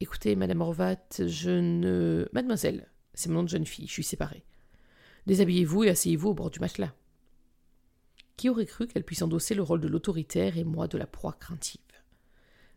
Écoutez, 0.00 0.34
Madame 0.34 0.62
Horvat, 0.62 0.98
je 1.20 1.52
ne. 1.52 2.28
Mademoiselle, 2.32 2.90
c'est 3.14 3.28
mon 3.28 3.36
nom 3.36 3.42
de 3.44 3.50
jeune 3.50 3.66
fille, 3.66 3.86
je 3.86 3.92
suis 3.92 4.02
séparée. 4.02 4.42
Déshabillez-vous 5.28 5.84
et 5.84 5.90
asseyez-vous 5.90 6.30
au 6.30 6.34
bord 6.34 6.50
du 6.50 6.58
matelas. 6.58 6.92
Qui 8.36 8.48
aurait 8.48 8.66
cru 8.66 8.88
qu'elle 8.88 9.04
puisse 9.04 9.22
endosser 9.22 9.54
le 9.54 9.62
rôle 9.62 9.80
de 9.80 9.86
l'autoritaire 9.86 10.58
et 10.58 10.64
moi 10.64 10.88
de 10.88 10.98
la 10.98 11.06
proie 11.06 11.36
craintive? 11.38 11.78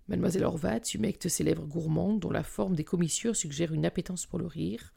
Mademoiselle 0.08 0.44
Horvat 0.44 0.82
humecte 0.94 1.30
ses 1.30 1.44
lèvres 1.44 1.66
gourmandes 1.66 2.20
dont 2.20 2.30
la 2.30 2.44
forme 2.44 2.76
des 2.76 2.84
commissures 2.84 3.36
suggère 3.36 3.74
une 3.74 3.88
appétence 3.88 4.28
pour 4.28 4.38
le 4.38 4.46
rire, 4.46 4.94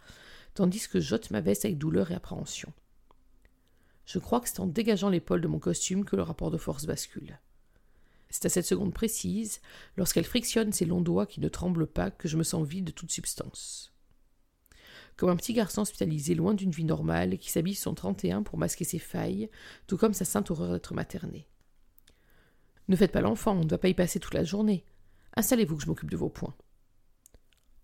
tandis 0.52 0.86
que 0.86 1.00
j'ôte 1.00 1.30
ma 1.30 1.40
veste 1.40 1.64
avec 1.64 1.78
douleur 1.78 2.10
et 2.10 2.14
appréhension. 2.14 2.74
Je 4.04 4.18
crois 4.18 4.40
que 4.40 4.50
c'est 4.50 4.60
en 4.60 4.66
dégageant 4.66 5.08
l'épaule 5.08 5.40
de 5.40 5.48
mon 5.48 5.60
costume 5.60 6.04
que 6.04 6.16
le 6.16 6.22
rapport 6.22 6.50
de 6.50 6.58
force 6.58 6.84
bascule. 6.84 7.38
C'est 8.36 8.44
à 8.44 8.50
cette 8.50 8.66
seconde 8.66 8.92
précise, 8.92 9.62
lorsqu'elle 9.96 10.26
frictionne 10.26 10.70
ses 10.70 10.84
longs 10.84 11.00
doigts 11.00 11.24
qui 11.24 11.40
ne 11.40 11.48
tremblent 11.48 11.86
pas, 11.86 12.10
que 12.10 12.28
je 12.28 12.36
me 12.36 12.42
sens 12.42 12.68
vide 12.68 12.84
de 12.84 12.90
toute 12.90 13.10
substance. 13.10 13.94
Comme 15.16 15.30
un 15.30 15.36
petit 15.36 15.54
garçon 15.54 15.80
hospitalisé 15.80 16.34
loin 16.34 16.52
d'une 16.52 16.70
vie 16.70 16.84
normale 16.84 17.38
qui 17.38 17.50
s'habille 17.50 17.74
son 17.74 17.94
31 17.94 18.42
pour 18.42 18.58
masquer 18.58 18.84
ses 18.84 18.98
failles, 18.98 19.48
tout 19.86 19.96
comme 19.96 20.12
sa 20.12 20.26
sainte 20.26 20.50
horreur 20.50 20.72
d'être 20.72 20.92
materné. 20.92 21.48
Ne 22.88 22.96
faites 22.96 23.10
pas 23.10 23.22
l'enfant, 23.22 23.52
on 23.52 23.60
ne 23.60 23.68
doit 23.68 23.78
pas 23.78 23.88
y 23.88 23.94
passer 23.94 24.20
toute 24.20 24.34
la 24.34 24.44
journée. 24.44 24.84
Installez-vous 25.34 25.78
que 25.78 25.84
je 25.84 25.88
m'occupe 25.88 26.10
de 26.10 26.18
vos 26.18 26.28
points. 26.28 26.54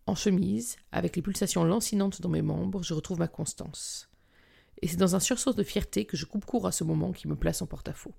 En 0.07 0.15
chemise, 0.15 0.77
avec 0.91 1.17
les 1.17 1.23
pulsations 1.23 1.65
lancinantes 1.65 2.21
dans 2.21 2.29
mes 2.29 2.43
membres, 2.43 2.83
je 2.83 2.93
retrouve 2.93 3.21
ma 3.21 3.29
constance. 3.29 4.11
Et 4.83 4.87
c'est 4.87 4.99
dans 4.99 5.17
un 5.17 5.21
sursaut 5.21 5.55
de 5.55 5.63
fierté 5.63 6.05
que 6.05 6.19
je 6.19 6.27
coupe 6.27 6.45
court 6.45 6.67
à 6.67 6.73
ce 6.73 6.85
moment 6.85 7.13
qui 7.13 7.27
me 7.27 7.37
place 7.37 7.63
en 7.63 7.67
porte-à-faux. 7.67 8.13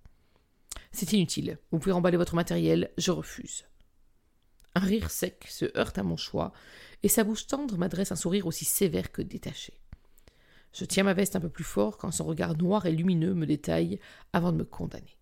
C'est 0.94 1.12
inutile. 1.12 1.58
Vous 1.72 1.80
pouvez 1.80 1.92
remballer 1.92 2.18
votre 2.18 2.36
matériel, 2.36 2.92
je 2.98 3.12
refuse. 3.12 3.66
Un 4.76 4.80
rire 4.80 5.10
sec 5.10 5.46
se 5.50 5.66
heurte 5.78 5.98
à 5.98 6.04
mon 6.04 6.18
choix, 6.18 6.54
et 7.02 7.08
sa 7.08 7.24
bouche 7.24 7.48
tendre 7.48 7.78
m'adresse 7.78 8.12
un 8.12 8.16
sourire 8.16 8.46
aussi 8.46 8.64
sévère 8.64 9.12
que 9.12 9.24
détaché. 9.24 9.74
Je 10.72 10.86
tiens 10.86 11.04
ma 11.04 11.14
veste 11.14 11.36
un 11.36 11.40
peu 11.40 11.50
plus 11.50 11.64
fort 11.64 11.98
quand 11.98 12.12
son 12.12 12.26
regard 12.26 12.56
noir 12.58 12.86
et 12.86 12.92
lumineux 12.92 13.34
me 13.34 13.46
détaille 13.46 14.00
avant 14.34 14.52
de 14.52 14.58
me 14.58 14.64
condamner. 14.64 15.18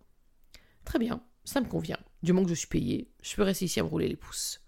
Très 0.84 0.98
bien, 0.98 1.22
ça 1.44 1.60
me 1.60 1.68
convient. 1.68 1.98
Du 2.22 2.32
moment 2.32 2.44
que 2.44 2.50
je 2.50 2.58
suis 2.58 2.68
payé, 2.68 3.10
je 3.22 3.34
peux 3.34 3.42
rester 3.42 3.64
ici 3.64 3.80
à 3.80 3.82
me 3.82 3.88
rouler 3.88 4.08
les 4.08 4.16
pouces. 4.16 4.60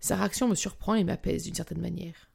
Sa 0.00 0.16
réaction 0.16 0.48
me 0.48 0.54
surprend 0.54 0.94
et 0.94 1.04
m'apaise 1.04 1.44
d'une 1.44 1.54
certaine 1.54 1.80
manière. 1.80 2.30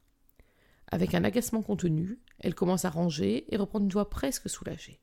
Avec 0.88 1.14
un 1.14 1.24
agacement 1.24 1.62
contenu, 1.62 2.18
elle 2.40 2.54
commence 2.54 2.84
à 2.84 2.90
ranger 2.90 3.52
et 3.52 3.56
reprend 3.56 3.80
une 3.80 3.88
voix 3.88 4.10
presque 4.10 4.50
soulagée. 4.50 5.00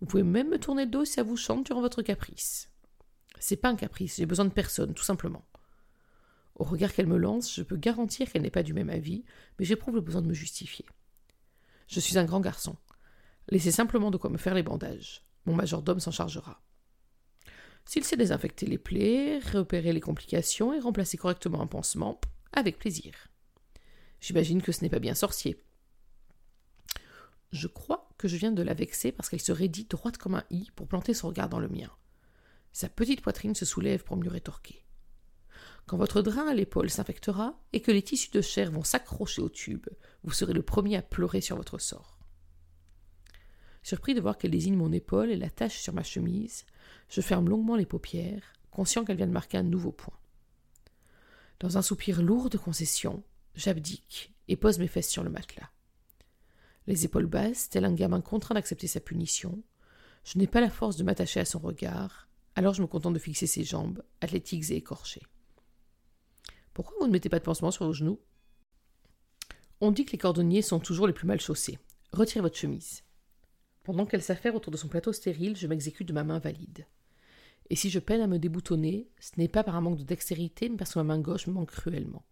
Vous 0.00 0.06
pouvez 0.06 0.22
même 0.22 0.50
me 0.50 0.58
tourner 0.58 0.84
le 0.84 0.90
dos 0.90 1.04
si 1.04 1.14
ça 1.14 1.22
vous 1.22 1.36
chante 1.36 1.66
durant 1.66 1.80
votre 1.80 2.02
caprice. 2.02 2.70
C'est 3.40 3.56
pas 3.56 3.68
un 3.68 3.76
caprice, 3.76 4.16
j'ai 4.16 4.26
besoin 4.26 4.44
de 4.44 4.52
personne, 4.52 4.94
tout 4.94 5.04
simplement. 5.04 5.44
Au 6.56 6.64
regard 6.64 6.92
qu'elle 6.92 7.06
me 7.06 7.16
lance, 7.16 7.54
je 7.54 7.62
peux 7.62 7.76
garantir 7.76 8.30
qu'elle 8.30 8.42
n'est 8.42 8.50
pas 8.50 8.62
du 8.62 8.74
même 8.74 8.90
avis, 8.90 9.24
mais 9.58 9.64
j'éprouve 9.64 9.94
le 9.94 10.00
besoin 10.00 10.22
de 10.22 10.26
me 10.26 10.34
justifier. 10.34 10.86
Je 11.86 12.00
suis 12.00 12.18
un 12.18 12.24
grand 12.24 12.40
garçon. 12.40 12.76
Laissez 13.48 13.70
simplement 13.70 14.10
de 14.10 14.16
quoi 14.16 14.30
me 14.30 14.38
faire 14.38 14.54
les 14.54 14.62
bandages. 14.62 15.22
Mon 15.46 15.54
majordome 15.54 16.00
s'en 16.00 16.10
chargera. 16.10 16.60
S'il 17.84 18.04
sait 18.04 18.16
désinfecter 18.16 18.66
les 18.66 18.76
plaies, 18.76 19.38
repérer 19.38 19.92
les 19.92 20.00
complications 20.00 20.74
et 20.74 20.80
remplacer 20.80 21.16
correctement 21.16 21.62
un 21.62 21.66
pansement, 21.66 22.20
avec 22.52 22.78
plaisir. 22.78 23.14
J'imagine 24.20 24.60
que 24.60 24.72
ce 24.72 24.82
n'est 24.82 24.90
pas 24.90 24.98
bien 24.98 25.14
sorcier. 25.14 25.62
Je 27.52 27.66
crois 27.66 28.07
que 28.18 28.28
je 28.28 28.36
viens 28.36 28.52
de 28.52 28.62
la 28.62 28.74
vexer 28.74 29.12
parce 29.12 29.28
qu'elle 29.28 29.40
se 29.40 29.52
raidit 29.52 29.86
droite 29.88 30.18
comme 30.18 30.34
un 30.34 30.44
i 30.50 30.70
pour 30.74 30.88
planter 30.88 31.14
son 31.14 31.28
regard 31.28 31.48
dans 31.48 31.60
le 31.60 31.68
mien. 31.68 31.90
Sa 32.72 32.88
petite 32.88 33.22
poitrine 33.22 33.54
se 33.54 33.64
soulève 33.64 34.04
pour 34.04 34.16
mieux 34.16 34.30
rétorquer. 34.30 34.84
Quand 35.86 35.96
votre 35.96 36.20
drain 36.20 36.46
à 36.46 36.54
l'épaule 36.54 36.90
s'infectera 36.90 37.58
et 37.72 37.80
que 37.80 37.90
les 37.90 38.02
tissus 38.02 38.30
de 38.30 38.42
chair 38.42 38.70
vont 38.70 38.84
s'accrocher 38.84 39.40
au 39.40 39.48
tube, 39.48 39.86
vous 40.22 40.32
serez 40.32 40.52
le 40.52 40.62
premier 40.62 40.96
à 40.96 41.02
pleurer 41.02 41.40
sur 41.40 41.56
votre 41.56 41.78
sort. 41.78 42.18
Surpris 43.82 44.14
de 44.14 44.20
voir 44.20 44.36
qu'elle 44.36 44.50
désigne 44.50 44.76
mon 44.76 44.92
épaule 44.92 45.30
et 45.30 45.36
la 45.36 45.48
tache 45.48 45.78
sur 45.78 45.94
ma 45.94 46.02
chemise, 46.02 46.66
je 47.08 47.22
ferme 47.22 47.48
longuement 47.48 47.76
les 47.76 47.86
paupières, 47.86 48.52
conscient 48.70 49.04
qu'elle 49.04 49.16
vient 49.16 49.26
de 49.26 49.32
marquer 49.32 49.56
un 49.56 49.62
nouveau 49.62 49.92
point. 49.92 50.18
Dans 51.60 51.78
un 51.78 51.82
soupir 51.82 52.20
lourd 52.20 52.50
de 52.50 52.58
concession, 52.58 53.22
j'abdique 53.54 54.34
et 54.46 54.56
pose 54.56 54.78
mes 54.78 54.88
fesses 54.88 55.08
sur 55.08 55.24
le 55.24 55.30
matelas. 55.30 55.70
Les 56.88 57.04
épaules 57.04 57.26
basses, 57.26 57.68
tel 57.68 57.84
un 57.84 57.92
gamin 57.92 58.22
contraint 58.22 58.54
d'accepter 58.54 58.86
sa 58.86 58.98
punition, 58.98 59.62
je 60.24 60.38
n'ai 60.38 60.46
pas 60.46 60.62
la 60.62 60.70
force 60.70 60.96
de 60.96 61.04
m'attacher 61.04 61.38
à 61.38 61.44
son 61.44 61.58
regard, 61.58 62.30
alors 62.56 62.72
je 62.72 62.80
me 62.80 62.86
contente 62.86 63.12
de 63.12 63.18
fixer 63.18 63.46
ses 63.46 63.62
jambes, 63.62 64.02
athlétiques 64.22 64.70
et 64.70 64.76
écorchées. 64.76 65.26
Pourquoi 66.72 66.96
vous 66.98 67.06
ne 67.06 67.12
mettez 67.12 67.28
pas 67.28 67.40
de 67.40 67.44
pansement 67.44 67.70
sur 67.70 67.84
vos 67.84 67.92
genoux? 67.92 68.18
On 69.82 69.90
dit 69.90 70.06
que 70.06 70.12
les 70.12 70.18
cordonniers 70.18 70.62
sont 70.62 70.80
toujours 70.80 71.06
les 71.06 71.12
plus 71.12 71.26
mal 71.26 71.40
chaussés. 71.42 71.78
Retirez 72.14 72.40
votre 72.40 72.56
chemise. 72.56 73.02
Pendant 73.84 74.06
qu'elle 74.06 74.22
s'affaire 74.22 74.54
autour 74.54 74.72
de 74.72 74.78
son 74.78 74.88
plateau 74.88 75.12
stérile, 75.12 75.58
je 75.58 75.66
m'exécute 75.66 76.08
de 76.08 76.14
ma 76.14 76.24
main 76.24 76.38
valide. 76.38 76.86
Et 77.68 77.76
si 77.76 77.90
je 77.90 77.98
peine 77.98 78.22
à 78.22 78.26
me 78.26 78.38
déboutonner, 78.38 79.10
ce 79.20 79.32
n'est 79.36 79.48
pas 79.48 79.62
par 79.62 79.76
un 79.76 79.82
manque 79.82 79.98
de 79.98 80.04
dextérité, 80.04 80.70
mais 80.70 80.78
parce 80.78 80.94
que 80.94 81.00
ma 81.00 81.04
main 81.04 81.20
gauche 81.20 81.48
me 81.48 81.52
manque 81.52 81.70
cruellement. 81.70 82.24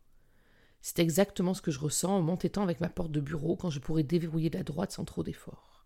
C'est 0.89 1.01
exactement 1.01 1.53
ce 1.53 1.63
que 1.63 1.73
je 1.73 1.81
ressens 1.81 2.17
en 2.19 2.23
m'entêtant 2.23 2.63
avec 2.63 2.81
ma 2.81 2.89
porte 2.89 3.11
de 3.11 3.19
bureau 3.19 3.57
quand 3.57 3.71
je 3.71 3.81
pourrais 3.81 4.05
déverrouiller 4.05 4.51
la 4.51 4.63
droite 4.63 4.93
sans 4.93 5.05
trop 5.05 5.25
d'efforts. 5.25 5.85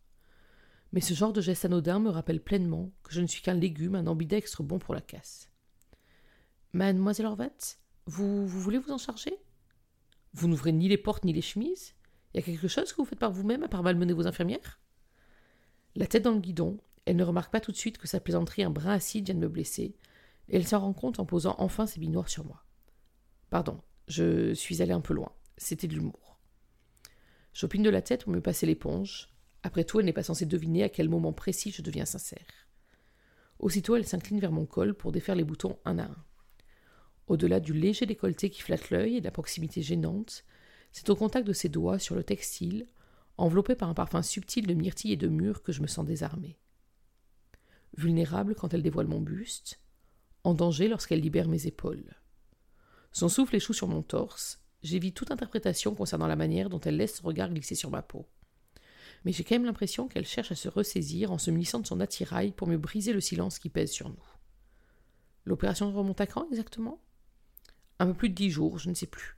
Mais 0.92 1.00
ce 1.00 1.14
genre 1.14 1.32
de 1.32 1.40
geste 1.40 1.64
anodin 1.64 2.00
me 2.00 2.10
rappelle 2.10 2.42
pleinement 2.42 2.92
que 3.02 3.14
je 3.14 3.22
ne 3.22 3.26
suis 3.26 3.40
qu'un 3.40 3.54
légume, 3.54 3.94
un 3.94 4.06
ambidextre 4.06 4.62
bon 4.62 4.78
pour 4.78 4.92
la 4.92 5.00
casse. 5.00 5.48
Mademoiselle 6.74 7.24
Horvat, 7.24 7.78
vous, 8.04 8.46
vous 8.46 8.60
voulez 8.60 8.76
vous 8.76 8.92
en 8.92 8.98
charger? 8.98 9.34
Vous 10.34 10.48
n'ouvrez 10.48 10.70
ni 10.70 10.86
les 10.86 10.98
portes 10.98 11.24
ni 11.24 11.32
les 11.32 11.40
chemises? 11.40 11.94
Il 12.34 12.36
y 12.36 12.40
a 12.40 12.44
quelque 12.44 12.68
chose 12.68 12.92
que 12.92 12.98
vous 12.98 13.06
faites 13.06 13.18
par 13.18 13.32
vous-même 13.32 13.62
à 13.62 13.68
part 13.68 13.82
malmener 13.82 14.12
vos 14.12 14.26
infirmières? 14.26 14.80
La 15.96 16.06
tête 16.06 16.24
dans 16.24 16.32
le 16.32 16.40
guidon, 16.40 16.78
elle 17.06 17.16
ne 17.16 17.24
remarque 17.24 17.52
pas 17.52 17.60
tout 17.60 17.72
de 17.72 17.76
suite 17.78 17.96
que 17.96 18.06
sa 18.06 18.20
plaisanterie 18.20 18.64
un 18.64 18.70
brin 18.70 18.92
acide 18.92 19.24
vient 19.24 19.34
de 19.34 19.40
me 19.40 19.48
blesser, 19.48 19.96
et 20.50 20.56
elle 20.56 20.68
s'en 20.68 20.80
rend 20.80 20.92
compte 20.92 21.20
en 21.20 21.24
posant 21.24 21.54
enfin 21.56 21.86
ses 21.86 22.00
billes 22.00 22.10
noires 22.10 22.28
sur 22.28 22.44
moi. 22.44 22.66
Pardon, 23.48 23.80
je 24.10 24.52
suis 24.54 24.82
allé 24.82 24.92
un 24.92 25.00
peu 25.00 25.14
loin. 25.14 25.32
C'était 25.56 25.88
de 25.88 25.94
l'humour. 25.94 26.38
J'opine 27.52 27.82
de 27.82 27.90
la 27.90 28.02
tête 28.02 28.24
pour 28.24 28.32
me 28.32 28.40
passer 28.40 28.66
l'éponge. 28.66 29.28
Après 29.62 29.84
tout, 29.84 30.00
elle 30.00 30.06
n'est 30.06 30.12
pas 30.12 30.22
censée 30.22 30.46
deviner 30.46 30.82
à 30.82 30.88
quel 30.88 31.08
moment 31.08 31.32
précis 31.32 31.70
je 31.70 31.82
deviens 31.82 32.04
sincère. 32.04 32.68
Aussitôt, 33.58 33.96
elle 33.96 34.06
s'incline 34.06 34.40
vers 34.40 34.52
mon 34.52 34.66
col 34.66 34.94
pour 34.94 35.12
défaire 35.12 35.34
les 35.34 35.44
boutons 35.44 35.78
un 35.84 35.98
à 35.98 36.04
un. 36.04 36.24
Au-delà 37.26 37.60
du 37.60 37.72
léger 37.72 38.06
décolleté 38.06 38.50
qui 38.50 38.62
flatte 38.62 38.90
l'œil 38.90 39.16
et 39.16 39.20
de 39.20 39.24
la 39.24 39.30
proximité 39.30 39.82
gênante, 39.82 40.44
c'est 40.92 41.10
au 41.10 41.16
contact 41.16 41.46
de 41.46 41.52
ses 41.52 41.68
doigts 41.68 41.98
sur 41.98 42.14
le 42.14 42.24
textile, 42.24 42.86
enveloppé 43.36 43.74
par 43.74 43.88
un 43.88 43.94
parfum 43.94 44.22
subtil 44.22 44.66
de 44.66 44.74
myrtille 44.74 45.12
et 45.12 45.16
de 45.16 45.28
mûre, 45.28 45.62
que 45.62 45.72
je 45.72 45.82
me 45.82 45.86
sens 45.86 46.04
désarmée 46.04 46.58
vulnérable 47.96 48.54
quand 48.54 48.74
elle 48.74 48.82
dévoile 48.82 49.06
mon 49.06 49.20
buste, 49.20 49.80
en 50.44 50.54
danger 50.54 50.88
lorsqu'elle 50.88 51.20
libère 51.20 51.48
mes 51.48 51.66
épaules. 51.66 52.16
Son 53.12 53.28
souffle 53.28 53.56
échoue 53.56 53.72
sur 53.72 53.88
mon 53.88 54.02
torse, 54.02 54.60
j'évite 54.82 55.16
toute 55.16 55.30
interprétation 55.30 55.94
concernant 55.94 56.26
la 56.26 56.36
manière 56.36 56.70
dont 56.70 56.80
elle 56.80 56.96
laisse 56.96 57.16
son 57.16 57.26
regard 57.26 57.50
glisser 57.50 57.74
sur 57.74 57.90
ma 57.90 58.02
peau. 58.02 58.28
Mais 59.24 59.32
j'ai 59.32 59.44
quand 59.44 59.56
même 59.56 59.64
l'impression 59.64 60.08
qu'elle 60.08 60.26
cherche 60.26 60.52
à 60.52 60.56
se 60.56 60.68
ressaisir 60.68 61.30
en 61.32 61.38
se 61.38 61.50
munissant 61.50 61.80
de 61.80 61.86
son 61.86 62.00
attirail 62.00 62.52
pour 62.52 62.68
me 62.68 62.78
briser 62.78 63.12
le 63.12 63.20
silence 63.20 63.58
qui 63.58 63.68
pèse 63.68 63.90
sur 63.90 64.08
nous. 64.08 64.24
L'opération 65.44 65.92
remonte 65.92 66.20
à 66.20 66.26
quand 66.26 66.48
exactement? 66.50 67.02
Un 67.98 68.06
peu 68.06 68.14
plus 68.14 68.30
de 68.30 68.34
dix 68.34 68.50
jours, 68.50 68.78
je 68.78 68.88
ne 68.88 68.94
sais 68.94 69.06
plus. 69.06 69.36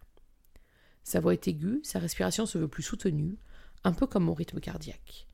Sa 1.02 1.21
voix 1.21 1.33
est 1.33 1.49
aiguë, 1.49 1.81
sa 1.83 1.99
respiration 1.99 2.47
se 2.47 2.59
veut 2.59 2.69
plus 2.69 2.83
soutenue, 2.83 3.38
un 3.83 3.93
peu 3.93 4.07
comme 4.07 4.25
mon 4.25 4.35
rythme 4.35 4.61
cardiaque. 4.61 5.26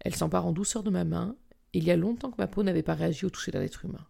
Elle 0.00 0.14
s'empare 0.14 0.46
en 0.46 0.52
douceur 0.52 0.82
de 0.82 0.90
ma 0.90 1.04
main 1.04 1.36
il 1.72 1.84
y 1.84 1.90
a 1.90 1.96
longtemps 1.96 2.30
que 2.30 2.36
ma 2.36 2.48
peau 2.48 2.62
n'avait 2.62 2.82
pas 2.82 2.94
réagi 2.94 3.24
au 3.24 3.30
toucher 3.30 3.52
d'un 3.52 3.62
être 3.62 3.84
humain. 3.84 4.06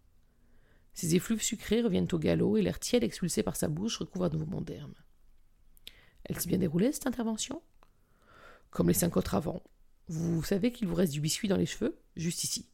Ses 0.94 1.14
effluves 1.14 1.42
sucrés 1.42 1.82
reviennent 1.82 2.08
au 2.12 2.18
galop 2.18 2.56
et 2.56 2.62
l'air 2.62 2.78
tiède 2.78 3.04
expulsé 3.04 3.42
par 3.42 3.56
sa 3.56 3.68
bouche 3.68 3.98
recouvre 3.98 4.26
à 4.26 4.28
nouveau 4.28 4.46
mon 4.46 4.60
derme. 4.60 4.94
Elle 6.24 6.38
s'est 6.38 6.48
bien 6.48 6.58
déroulée, 6.58 6.92
cette 6.92 7.06
intervention? 7.06 7.62
Comme 8.70 8.88
les 8.88 8.94
cinq 8.94 9.16
autres 9.16 9.34
avant. 9.34 9.62
Vous 10.08 10.42
savez 10.42 10.72
qu'il 10.72 10.88
vous 10.88 10.94
reste 10.94 11.12
du 11.12 11.20
biscuit 11.20 11.48
dans 11.48 11.56
les 11.56 11.66
cheveux? 11.66 11.98
Juste 12.16 12.44
ici. 12.44 12.68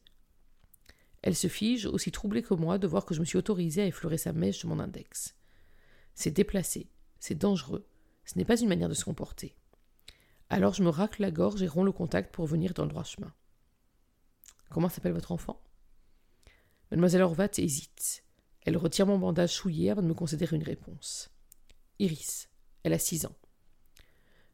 Elle 1.21 1.35
se 1.35 1.47
fige, 1.47 1.85
aussi 1.85 2.11
troublée 2.11 2.43
que 2.43 2.53
moi 2.53 2.77
de 2.77 2.87
voir 2.87 3.05
que 3.05 3.13
je 3.13 3.19
me 3.19 3.25
suis 3.25 3.37
autorisée 3.37 3.81
à 3.81 3.87
effleurer 3.87 4.17
sa 4.17 4.33
mèche 4.33 4.63
de 4.63 4.67
mon 4.67 4.79
index. 4.79 5.35
C'est 6.15 6.31
déplacé, 6.31 6.89
c'est 7.19 7.37
dangereux, 7.37 7.87
ce 8.25 8.37
n'est 8.37 8.45
pas 8.45 8.59
une 8.59 8.69
manière 8.69 8.89
de 8.89 8.93
se 8.93 9.05
comporter. 9.05 9.55
Alors 10.49 10.73
je 10.73 10.83
me 10.83 10.89
racle 10.89 11.21
la 11.21 11.31
gorge 11.31 11.61
et 11.61 11.67
romps 11.67 11.83
le 11.83 11.91
contact 11.91 12.33
pour 12.33 12.45
venir 12.45 12.73
dans 12.73 12.83
le 12.83 12.89
droit 12.89 13.03
chemin. 13.03 13.33
Comment 14.69 14.89
s'appelle 14.89 15.13
votre 15.13 15.31
enfant? 15.31 15.61
Mademoiselle 16.91 17.21
Horvat 17.21 17.49
hésite. 17.57 18.23
Elle 18.61 18.77
retire 18.77 19.05
mon 19.05 19.19
bandage 19.19 19.53
souillé 19.53 19.91
avant 19.91 20.01
de 20.01 20.07
me 20.07 20.13
considérer 20.13 20.55
une 20.55 20.63
réponse. 20.63 21.29
Iris. 21.99 22.49
Elle 22.83 22.93
a 22.93 22.99
six 22.99 23.25
ans. 23.25 23.35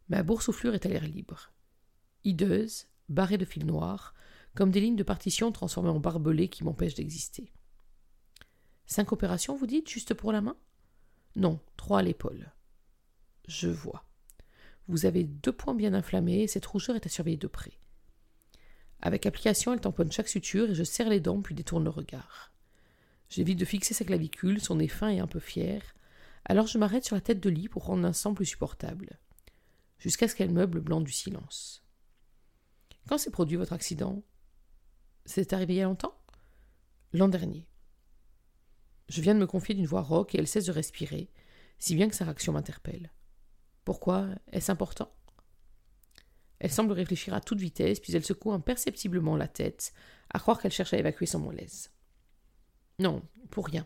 Ma 0.10 0.22
boursouflure 0.24 0.76
est 0.76 0.86
à 0.86 0.90
l'air 0.90 1.06
libre. 1.06 1.52
Hideuse, 2.24 2.88
barrée 3.10 3.38
de 3.38 3.46
fil 3.46 3.66
noir, 3.66 4.14
comme 4.54 4.72
des 4.72 4.82
lignes 4.82 4.96
de 4.96 5.04
partition 5.04 5.52
transformées 5.52 5.90
en 5.90 6.00
barbelés 6.00 6.50
qui 6.50 6.64
m'empêchent 6.64 6.96
d'exister. 6.96 7.52
Cinq 8.86 9.12
opérations, 9.12 9.56
vous 9.56 9.68
dites, 9.68 9.90
juste 9.90 10.14
pour 10.14 10.32
la 10.32 10.42
main? 10.42 10.58
Non, 11.36 11.60
trois 11.78 12.00
à 12.00 12.04
l'épaule. 12.04 12.52
Je 13.48 13.68
vois. 13.68 14.06
Vous 14.88 15.06
avez 15.06 15.24
deux 15.24 15.52
points 15.52 15.74
bien 15.74 15.94
inflammés 15.94 16.44
et 16.44 16.48
cette 16.48 16.66
rougeur 16.66 16.96
est 16.96 17.06
à 17.06 17.10
surveiller 17.10 17.38
de 17.38 17.48
près. 17.48 17.80
Avec 19.06 19.28
application, 19.28 19.72
elle 19.72 19.82
tamponne 19.82 20.12
chaque 20.12 20.28
suture 20.28 20.72
et 20.72 20.74
je 20.74 20.84
serre 20.84 21.10
les 21.10 21.20
dents 21.20 21.40
puis 21.40 21.54
détourne 21.54 21.84
le 21.84 21.92
regard. 21.92 22.52
J'évite 23.30 23.60
de 23.60 23.64
fixer 23.64 23.94
sa 23.94 24.04
clavicule, 24.04 24.60
son 24.60 24.78
nez 24.78 24.88
fin 24.88 25.10
et 25.10 25.20
un 25.20 25.28
peu 25.28 25.40
fier, 25.40 25.94
alors 26.44 26.66
je 26.66 26.80
m'arrête 26.80 27.06
sur 27.06 27.16
la 27.16 27.22
tête 27.22 27.40
de 27.40 27.52
lit 27.52 27.70
pour 27.70 27.86
rendre 27.86 28.02
l'instant 28.02 28.34
plus 28.34 28.48
supportable, 28.48 29.20
jusqu'à 30.00 30.28
ce 30.28 30.34
qu'elle 30.34 30.52
meuble 30.52 30.82
blanc 30.82 31.02
du 31.02 31.12
silence. 31.12 31.84
Quand 33.08 33.20
s'est 33.20 33.30
produit 33.30 33.58
votre 33.58 33.74
accident? 33.74 34.24
C'est 35.26 35.54
arrivé 35.54 35.76
il 35.76 35.78
y 35.78 35.82
a 35.82 35.86
longtemps? 35.86 36.20
L'an 37.14 37.28
dernier. 37.28 37.68
Je 39.10 39.22
viens 39.22 39.36
de 39.36 39.40
me 39.40 39.46
confier 39.46 39.76
d'une 39.76 39.86
voix 39.86 40.02
rauque 40.02 40.34
et 40.34 40.40
elle 40.40 40.48
cesse 40.48 40.66
de 40.66 40.72
respirer, 40.72 41.30
si 41.78 41.94
bien 41.94 42.10
que 42.10 42.16
sa 42.16 42.26
réaction 42.26 42.54
m'interpelle. 42.54 43.12
Pourquoi? 43.84 44.30
Est-ce 44.52 44.72
important? 44.72 45.14
Elle 46.60 46.72
semble 46.72 46.94
réfléchir 46.94 47.34
à 47.34 47.42
toute 47.42 47.60
vitesse, 47.60 48.00
puis 48.00 48.16
elle 48.16 48.26
secoue 48.26 48.52
imperceptiblement 48.52 49.36
la 49.36 49.48
tête, 49.48 49.94
à 50.34 50.40
croire 50.40 50.62
qu'elle 50.62 50.72
cherche 50.72 50.94
à 50.94 50.98
évacuer 50.98 51.26
son 51.26 51.40
malaise. 51.40 51.92
Non, 53.00 53.22
pour 53.52 53.68
rien. 53.68 53.86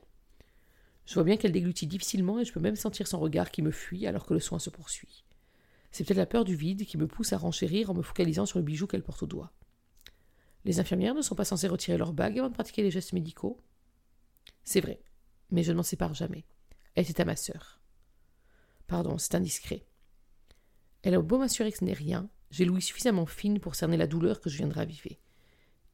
Je 1.06 1.16
vois 1.16 1.24
bien 1.24 1.38
qu'elle 1.38 1.52
déglutit 1.52 1.88
difficilement 1.88 2.40
et 2.40 2.46
je 2.46 2.54
peux 2.54 2.60
même 2.60 2.76
sentir 2.76 3.08
son 3.08 3.20
regard 3.20 3.50
qui 3.50 3.64
me 3.64 3.72
fuit 3.72 4.06
alors 4.06 4.26
que 4.26 4.34
le 4.34 4.40
soin 4.40 4.60
se 4.60 4.70
poursuit. 4.70 5.26
C'est 5.92 6.04
peut-être 6.04 6.18
la 6.18 6.28
peur 6.28 6.46
du 6.46 6.56
vide 6.56 6.86
qui 6.86 6.98
me 6.98 7.08
pousse 7.08 7.34
à 7.34 7.38
renchérir 7.38 7.90
en 7.90 7.96
me 7.96 8.04
focalisant 8.04 8.46
sur 8.46 8.60
le 8.60 8.66
bijou 8.66 8.86
qu'elle 8.86 9.04
porte 9.04 9.24
au 9.24 9.28
doigt. 9.28 9.52
Les 10.66 10.80
infirmières 10.80 11.16
ne 11.16 11.24
sont 11.24 11.36
pas 11.36 11.46
censées 11.46 11.68
retirer 11.68 11.98
leur 11.98 12.14
bague 12.14 12.38
avant 12.38 12.50
de 12.50 12.54
pratiquer 12.54 12.84
les 12.84 12.92
gestes 12.92 13.14
médicaux 13.14 13.60
C'est 14.64 14.82
vrai, 14.82 15.02
mais 15.50 15.64
je 15.64 15.72
ne 15.72 15.78
m'en 15.78 15.84
sépare 15.84 16.14
jamais. 16.14 16.46
Elle 16.94 17.10
était 17.10 17.22
à 17.22 17.26
ma 17.26 17.36
sœur. 17.36 17.82
Pardon, 18.86 19.18
c'est 19.18 19.34
indiscret. 19.34 19.86
Elle 21.02 21.16
a 21.16 21.22
beau 21.22 21.40
m'assurer 21.40 21.72
que 21.72 21.78
ce 21.80 21.86
n'est 21.86 21.94
rien, 21.94 22.30
j'ai 22.52 22.66
l'ouïe 22.66 22.82
suffisamment 22.82 23.26
fine 23.26 23.60
pour 23.60 23.76
cerner 23.76 23.98
la 23.98 24.08
douleur 24.08 24.42
que 24.42 24.50
je 24.50 24.58
viens 24.58 24.68
de 24.68 24.74
raviver. 24.74 25.20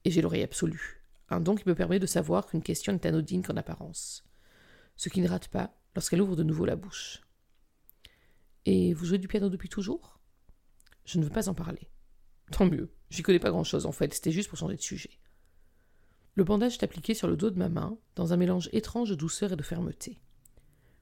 Et 0.04 0.12
j'ai 0.12 0.22
l'oreille 0.22 0.44
absolue, 0.44 1.04
un 1.30 1.40
don 1.40 1.56
qui 1.56 1.68
me 1.68 1.76
permet 1.76 2.00
de 2.00 2.06
savoir 2.06 2.48
qu'une 2.48 2.62
question 2.62 2.94
n'est 2.94 3.08
anodine 3.08 3.44
qu'en 3.44 3.58
apparence. 3.58 4.24
Ce 4.96 5.10
qui 5.10 5.22
ne 5.22 5.28
rate 5.28 5.48
pas 5.48 5.76
lorsqu'elle 5.96 6.22
ouvre 6.22 6.36
de 6.36 6.44
nouveau 6.44 6.66
la 6.66 6.76
bouche. 6.76 7.22
Et 8.66 8.94
vous 8.94 9.06
jouez 9.06 9.18
du 9.18 9.28
piano 9.28 9.50
depuis 9.50 9.70
toujours? 9.70 10.20
Je 11.06 11.20
ne 11.20 11.24
veux 11.24 11.30
pas 11.30 11.50
en 11.50 11.54
parler. 11.54 11.90
Tant 12.52 12.66
mieux, 12.66 12.92
j'y 13.10 13.22
connais 13.22 13.40
pas 13.40 13.50
grand-chose 13.50 13.86
en 13.86 13.92
fait, 13.92 14.14
c'était 14.14 14.32
juste 14.32 14.50
pour 14.50 14.58
changer 14.58 14.76
de 14.76 14.82
sujet. 14.82 15.20
Le 16.36 16.44
bandage 16.44 16.76
est 16.76 16.84
appliqué 16.84 17.14
sur 17.14 17.28
le 17.28 17.38
dos 17.38 17.50
de 17.50 17.58
ma 17.58 17.70
main, 17.70 17.98
dans 18.16 18.34
un 18.34 18.38
mélange 18.38 18.70
étrange 18.74 19.10
de 19.10 19.16
douceur 19.16 19.54
et 19.54 19.56
de 19.56 19.64
fermeté. 19.64 20.20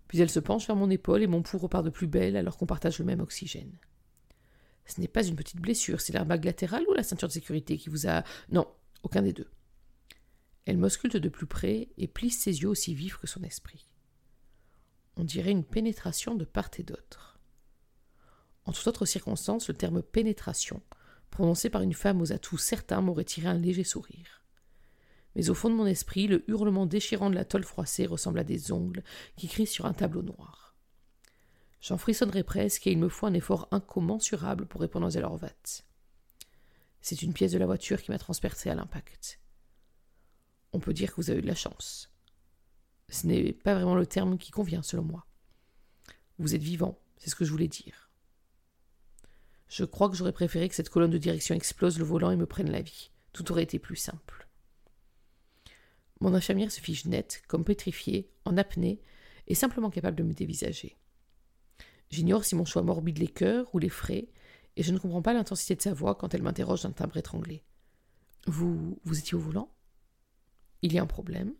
Puis 0.07 0.19
elle 0.19 0.29
se 0.29 0.39
penche 0.39 0.67
vers 0.67 0.75
mon 0.75 0.89
épaule 0.91 1.23
et 1.23 1.27
mon 1.27 1.41
pouls 1.41 1.57
repart 1.57 1.83
de 1.83 1.89
plus 1.89 2.07
belle 2.07 2.35
alors 2.37 2.57
qu'on 2.57 2.67
partage 2.67 2.99
le 2.99 3.05
même 3.05 3.19
oxygène. 3.19 3.79
Ce 4.85 4.99
n'est 4.99 5.07
pas 5.07 5.25
une 5.25 5.35
petite 5.35 5.61
blessure, 5.61 6.01
c'est 6.01 6.13
l'airbag 6.13 6.43
latéral 6.43 6.83
ou 6.89 6.93
la 6.93 7.03
ceinture 7.03 7.27
de 7.27 7.33
sécurité 7.33 7.77
qui 7.77 7.89
vous 7.89 8.07
a. 8.07 8.23
Non, 8.49 8.67
aucun 9.03 9.21
des 9.21 9.33
deux. 9.33 9.49
Elle 10.65 10.77
m'ausculte 10.77 11.17
de 11.17 11.29
plus 11.29 11.45
près 11.45 11.89
et 11.97 12.07
plisse 12.07 12.39
ses 12.39 12.61
yeux 12.61 12.69
aussi 12.69 12.93
vifs 12.93 13.17
que 13.17 13.27
son 13.27 13.43
esprit. 13.43 13.87
On 15.15 15.23
dirait 15.23 15.51
une 15.51 15.65
pénétration 15.65 16.35
de 16.35 16.45
part 16.45 16.71
et 16.77 16.83
d'autre. 16.83 17.39
En 18.65 18.71
toute 18.71 18.87
autre 18.87 19.05
circonstance, 19.05 19.67
le 19.67 19.73
terme 19.73 20.01
pénétration, 20.01 20.81
prononcé 21.29 21.69
par 21.69 21.81
une 21.81 21.93
femme 21.93 22.21
aux 22.21 22.31
atouts 22.31 22.57
certains, 22.57 23.01
m'aurait 23.01 23.25
tiré 23.25 23.47
un 23.47 23.57
léger 23.57 23.83
sourire. 23.83 24.43
Mais 25.35 25.49
au 25.49 25.55
fond 25.55 25.69
de 25.69 25.75
mon 25.75 25.85
esprit, 25.85 26.27
le 26.27 26.43
hurlement 26.49 26.85
déchirant 26.85 27.29
de 27.29 27.35
la 27.35 27.45
tôle 27.45 27.63
froissée 27.63 28.05
ressemble 28.05 28.39
à 28.39 28.43
des 28.43 28.71
ongles 28.71 29.03
qui 29.35 29.47
crient 29.47 29.67
sur 29.67 29.85
un 29.85 29.93
tableau 29.93 30.21
noir. 30.21 30.62
J'en 31.83 31.97
frissonnerai 31.97 32.43
presque 32.43 32.87
et 32.87 32.93
il 32.93 32.97
me 32.97 33.09
faut 33.09 33.25
un 33.25 33.33
effort 33.33 33.67
incommensurable 33.71 34.65
pour 34.65 34.79
répondre 34.79 35.05
à 35.05 35.19
leur 35.19 35.35
vatte. 35.35 35.83
C'est 37.01 37.21
une 37.21 37.33
pièce 37.33 37.51
de 37.51 37.57
la 37.57 37.65
voiture 37.65 38.01
qui 38.01 38.09
m'a 38.09 38.17
transpercé 38.17 38.69
à 38.69 38.75
l'impact. 38.75 39.41
On 40.71 40.79
peut 40.79 40.93
dire 40.93 41.09
que 41.09 41.17
vous 41.17 41.29
avez 41.29 41.39
eu 41.39 41.41
de 41.41 41.47
la 41.47 41.55
chance. 41.55 42.09
Ce 43.09 43.27
n'est 43.27 43.51
pas 43.51 43.73
vraiment 43.73 43.95
le 43.95 44.05
terme 44.05 44.37
qui 44.37 44.49
convient, 44.49 44.81
selon 44.81 45.03
moi. 45.03 45.27
Vous 46.39 46.55
êtes 46.55 46.63
vivant, 46.63 46.97
c'est 47.17 47.29
ce 47.29 47.35
que 47.35 47.43
je 47.43 47.51
voulais 47.51 47.67
dire. 47.67 48.09
Je 49.67 49.83
crois 49.83 50.09
que 50.09 50.15
j'aurais 50.15 50.31
préféré 50.31 50.69
que 50.69 50.75
cette 50.75 50.89
colonne 50.89 51.11
de 51.11 51.17
direction 51.17 51.53
explose 51.53 51.99
le 51.99 52.05
volant 52.05 52.31
et 52.31 52.37
me 52.37 52.45
prenne 52.45 52.71
la 52.71 52.81
vie. 52.81 53.11
Tout 53.33 53.51
aurait 53.51 53.63
été 53.63 53.77
plus 53.77 53.97
simple. 53.97 54.47
Mon 56.21 56.33
infirmière 56.33 56.71
se 56.71 56.79
fiche 56.79 57.03
nette, 57.03 57.43
comme 57.49 57.65
pétrifiée, 57.65 58.31
en 58.45 58.55
apnée, 58.55 59.01
et 59.47 59.55
simplement 59.55 59.89
capable 59.89 60.15
de 60.15 60.23
me 60.23 60.33
dévisager. 60.33 60.95
J'ignore 62.13 62.45
si 62.45 62.53
mon 62.53 62.63
choix 62.63 62.83
morbide 62.83 63.17
les 63.17 63.27
cœurs 63.27 63.73
ou 63.73 63.79
les 63.79 63.89
frais, 63.89 64.27
et 64.75 64.83
je 64.83 64.91
ne 64.91 64.99
comprends 64.99 65.23
pas 65.23 65.33
l'intensité 65.33 65.73
de 65.73 65.81
sa 65.81 65.95
voix 65.95 66.13
quand 66.13 66.35
elle 66.35 66.43
m'interroge 66.43 66.83
d'un 66.83 66.91
timbre 66.91 67.17
étranglé. 67.17 67.63
Vous. 68.45 68.99
vous 69.03 69.17
étiez 69.17 69.33
au 69.33 69.39
volant? 69.39 69.73
Il 70.83 70.93
y 70.93 70.99
a 70.99 71.01
un 71.01 71.07
problème? 71.07 71.55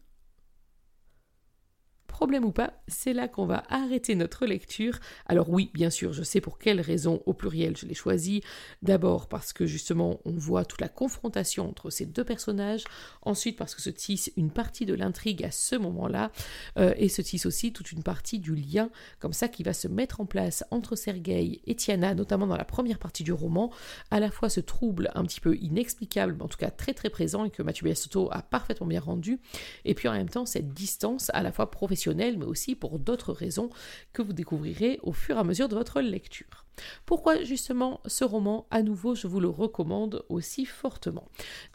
Problème 2.14 2.46
ou 2.46 2.52
pas, 2.52 2.74
c'est 2.88 3.12
là 3.12 3.28
qu'on 3.28 3.48
va 3.48 3.64
arrêter 3.70 4.14
notre 4.14 4.46
lecture. 4.46 5.00
Alors 5.26 5.50
oui, 5.50 5.72
bien 5.74 5.90
sûr, 5.90 6.14
je 6.14 6.22
sais 6.22 6.42
pour 6.42 6.60
quelle 6.60 6.80
raison 6.80 7.24
au 7.26 7.34
pluriel 7.34 7.76
je 7.76 7.88
l'ai 7.88 7.96
choisi. 7.96 8.44
D'abord 8.84 9.28
parce 9.28 9.52
que 9.52 9.66
justement 9.66 10.20
on 10.24 10.34
voit 10.34 10.64
toute 10.64 10.80
la 10.80 10.90
confrontation 10.90 11.68
entre 11.68 11.90
ces 11.90 12.06
deux 12.06 12.24
personnages. 12.24 12.84
Ensuite 13.24 13.58
parce 13.58 13.74
que 13.74 13.82
se 13.82 13.90
tisse 13.90 14.32
une 14.38 14.52
partie 14.52 14.86
de 14.86 14.94
l'intrigue 14.94 15.44
à 15.44 15.50
ce 15.50 15.76
moment-là. 15.76 16.32
Euh, 16.78 16.94
et 16.98 17.10
se 17.10 17.24
tisse 17.24 17.48
aussi 17.48 17.74
toute 17.74 17.92
une 17.92 18.04
partie 18.04 18.38
du 18.38 18.54
lien 18.54 18.92
comme 19.18 19.34
ça 19.34 19.48
qui 19.48 19.64
va 19.64 19.74
se 19.74 19.88
mettre 19.88 20.22
en 20.22 20.28
place 20.28 20.64
entre 20.70 20.96
Sergei 20.96 21.62
et 21.66 21.76
Tiana, 21.76 22.14
notamment 22.14 22.46
dans 22.46 22.58
la 22.58 22.64
première 22.64 23.00
partie 23.00 23.24
du 23.24 23.34
roman. 23.34 23.72
À 24.12 24.20
la 24.20 24.30
fois 24.30 24.50
ce 24.50 24.60
trouble 24.60 25.10
un 25.16 25.26
petit 25.26 25.42
peu 25.42 25.56
inexplicable, 25.56 26.36
mais 26.38 26.44
en 26.44 26.48
tout 26.48 26.60
cas 26.60 26.70
très 26.70 26.94
très 26.94 27.10
présent 27.10 27.44
et 27.44 27.50
que 27.50 27.64
Mathieu 27.64 27.86
Biasotto 27.86 28.30
a 28.32 28.44
parfaitement 28.44 28.86
bien 28.86 29.02
rendu. 29.02 29.40
Et 29.84 29.96
puis 29.96 30.08
en 30.08 30.14
même 30.14 30.30
temps 30.30 30.46
cette 30.46 30.76
distance 30.76 31.32
à 31.34 31.42
la 31.42 31.52
fois 31.52 31.72
professionnelle 31.72 32.03
mais 32.12 32.46
aussi 32.46 32.76
pour 32.76 33.00
d'autres 33.00 33.34
raisons 33.34 33.70
que 34.14 34.22
vous 34.22 34.34
découvrirez 34.34 35.00
au 35.04 35.14
fur 35.14 35.38
et 35.38 35.40
à 35.40 35.44
mesure 35.44 35.70
de 35.70 35.76
votre 35.76 36.02
lecture. 36.02 36.66
Pourquoi 37.06 37.44
justement 37.44 38.02
ce 38.08 38.24
roman, 38.24 38.66
à 38.72 38.82
nouveau, 38.82 39.16
je 39.16 39.28
vous 39.28 39.40
le 39.40 39.48
recommande 39.48 40.26
aussi 40.30 40.66
fortement? 40.66 41.28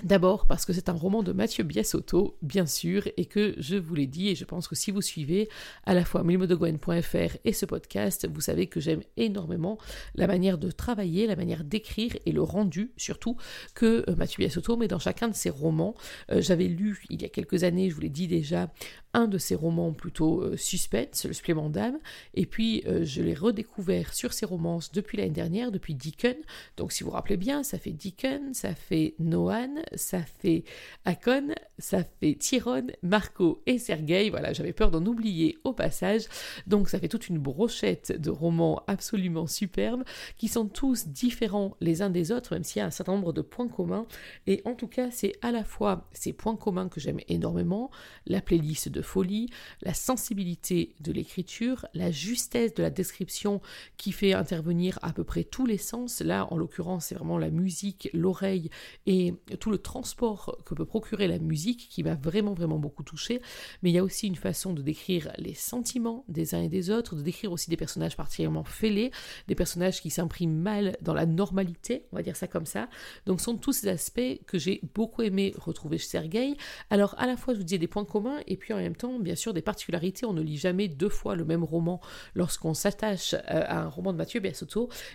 D'abord 0.02 0.46
parce 0.46 0.64
que 0.64 0.72
c'est 0.72 0.88
un 0.88 0.94
roman 0.94 1.22
de 1.22 1.32
Mathieu 1.32 1.64
Biasotto, 1.64 2.36
bien 2.42 2.66
sûr, 2.66 3.08
et 3.16 3.26
que 3.26 3.54
je 3.58 3.76
vous 3.76 3.94
l'ai 3.94 4.06
dit, 4.06 4.28
et 4.28 4.34
je 4.34 4.44
pense 4.44 4.68
que 4.68 4.74
si 4.74 4.90
vous 4.90 5.02
suivez 5.02 5.48
à 5.84 5.94
la 5.94 6.04
fois 6.04 6.24
milmodegwen.fr 6.24 7.36
et 7.44 7.52
ce 7.52 7.66
podcast, 7.66 8.28
vous 8.28 8.40
savez 8.40 8.66
que 8.66 8.80
j'aime 8.80 9.02
énormément 9.16 9.78
la 10.14 10.26
manière 10.26 10.58
de 10.58 10.70
travailler, 10.70 11.26
la 11.26 11.36
manière 11.36 11.64
d'écrire 11.64 12.16
et 12.26 12.32
le 12.32 12.42
rendu 12.42 12.92
surtout 12.96 13.36
que 13.74 14.04
euh, 14.08 14.16
Mathieu 14.16 14.38
Biasotto 14.38 14.76
met 14.76 14.88
dans 14.88 14.98
chacun 14.98 15.28
de 15.28 15.34
ses 15.34 15.50
romans. 15.50 15.94
Euh, 16.30 16.40
j'avais 16.40 16.66
lu 16.66 17.04
il 17.10 17.22
y 17.22 17.24
a 17.24 17.28
quelques 17.28 17.64
années, 17.64 17.90
je 17.90 17.94
vous 17.94 18.00
l'ai 18.00 18.08
dit 18.08 18.26
déjà, 18.26 18.70
un 19.18 19.26
de 19.26 19.38
ses 19.38 19.54
romans 19.54 19.92
plutôt 19.92 20.40
euh, 20.40 20.56
suspects, 20.56 21.24
Le 21.24 21.32
supplément 21.32 21.68
d'âme, 21.68 21.98
et 22.34 22.46
puis 22.46 22.84
je 23.02 23.22
l'ai 23.22 23.34
redécouvert 23.34 24.14
sur 24.14 24.32
ses 24.32 24.46
romans 24.46 24.80
depuis 24.92 25.18
l'année 25.18 25.30
dernière, 25.30 25.72
depuis 25.72 25.94
Deacon. 25.94 26.36
Donc 26.76 26.92
si 26.92 27.02
vous 27.02 27.10
vous 27.10 27.16
rappelez 27.16 27.36
bien, 27.36 27.62
ça 27.62 27.78
fait 27.78 27.90
Deacon, 27.90 28.52
ça 28.52 28.74
fait 28.74 29.14
Noan, 29.18 29.82
ça 29.94 30.20
fait 30.22 30.64
Akon, 31.04 31.54
ça 31.78 32.04
fait 32.04 32.34
Tyrone, 32.34 32.92
Marco 33.02 33.62
et 33.66 33.78
Sergei. 33.78 34.30
Voilà, 34.30 34.52
j'avais 34.52 34.72
peur 34.72 34.90
d'en 34.90 35.04
oublier 35.04 35.58
au 35.64 35.72
passage. 35.72 36.22
Donc 36.66 36.88
ça 36.88 36.98
fait 36.98 37.08
toute 37.08 37.28
une 37.28 37.38
brochette 37.38 38.12
de 38.20 38.30
romans 38.30 38.82
absolument 38.86 39.46
superbes 39.46 40.04
qui 40.36 40.48
sont 40.48 40.66
tous 40.66 41.08
différents 41.08 41.76
les 41.80 42.02
uns 42.02 42.10
des 42.10 42.32
autres, 42.32 42.54
même 42.54 42.64
s'il 42.64 42.80
y 42.80 42.82
a 42.82 42.86
un 42.86 42.90
certain 42.90 43.12
nombre 43.12 43.32
de 43.32 43.42
points 43.42 43.68
communs. 43.68 44.06
Et 44.46 44.62
en 44.64 44.74
tout 44.74 44.88
cas, 44.88 45.10
c'est 45.10 45.34
à 45.42 45.50
la 45.50 45.64
fois 45.64 46.08
ces 46.12 46.32
points 46.32 46.56
communs 46.56 46.88
que 46.88 47.00
j'aime 47.00 47.20
énormément, 47.28 47.90
la 48.26 48.40
playlist 48.40 48.88
de 48.88 49.02
folie, 49.08 49.48
la 49.82 49.94
sensibilité 49.94 50.94
de 51.00 51.12
l'écriture, 51.12 51.86
la 51.94 52.10
justesse 52.10 52.74
de 52.74 52.82
la 52.82 52.90
description 52.90 53.60
qui 53.96 54.12
fait 54.12 54.34
intervenir 54.34 54.98
à 55.02 55.12
peu 55.12 55.24
près 55.24 55.44
tous 55.44 55.66
les 55.66 55.78
sens. 55.78 56.20
Là, 56.20 56.46
en 56.52 56.56
l'occurrence, 56.56 57.06
c'est 57.06 57.14
vraiment 57.14 57.38
la 57.38 57.50
musique, 57.50 58.10
l'oreille 58.12 58.70
et 59.06 59.34
tout 59.60 59.70
le 59.70 59.78
transport 59.78 60.58
que 60.66 60.74
peut 60.74 60.84
procurer 60.84 61.26
la 61.26 61.38
musique 61.38 61.88
qui 61.90 62.02
m'a 62.02 62.14
vraiment, 62.14 62.52
vraiment 62.52 62.78
beaucoup 62.78 63.02
touché. 63.02 63.40
Mais 63.82 63.90
il 63.90 63.94
y 63.94 63.98
a 63.98 64.04
aussi 64.04 64.26
une 64.26 64.36
façon 64.36 64.72
de 64.74 64.82
décrire 64.82 65.32
les 65.38 65.54
sentiments 65.54 66.24
des 66.28 66.54
uns 66.54 66.62
et 66.62 66.68
des 66.68 66.90
autres, 66.90 67.16
de 67.16 67.22
décrire 67.22 67.52
aussi 67.52 67.70
des 67.70 67.76
personnages 67.76 68.16
particulièrement 68.16 68.64
fêlés, 68.64 69.10
des 69.46 69.54
personnages 69.54 70.02
qui 70.02 70.10
s'impriment 70.10 70.60
mal 70.60 70.96
dans 71.00 71.14
la 71.14 71.26
normalité, 71.26 72.04
on 72.12 72.16
va 72.16 72.22
dire 72.22 72.36
ça 72.36 72.46
comme 72.46 72.66
ça. 72.66 72.88
Donc, 73.26 73.40
ce 73.40 73.46
sont 73.46 73.56
tous 73.56 73.72
ces 73.72 73.88
aspects 73.88 74.38
que 74.46 74.58
j'ai 74.58 74.80
beaucoup 74.94 75.22
aimé 75.22 75.54
retrouver 75.56 75.96
chez 75.98 76.08
Sergei. 76.08 76.56
Alors, 76.90 77.14
à 77.18 77.26
la 77.26 77.36
fois, 77.36 77.54
je 77.54 77.58
vous 77.58 77.64
disais 77.64 77.78
des 77.78 77.86
points 77.86 78.04
communs 78.04 78.40
et 78.46 78.56
puis 78.56 78.72
en 78.72 78.78
temps, 78.94 79.18
bien 79.18 79.34
sûr, 79.34 79.54
des 79.54 79.62
particularités. 79.62 80.24
On 80.26 80.32
ne 80.32 80.42
lit 80.42 80.58
jamais 80.58 80.88
deux 80.88 81.08
fois 81.08 81.34
le 81.34 81.44
même 81.44 81.64
roman 81.64 82.00
lorsqu'on 82.34 82.74
s'attache 82.74 83.34
euh, 83.34 83.38
à 83.48 83.80
un 83.80 83.88
roman 83.88 84.12
de 84.12 84.18
Mathieu 84.18 84.40
Bessot 84.40 84.68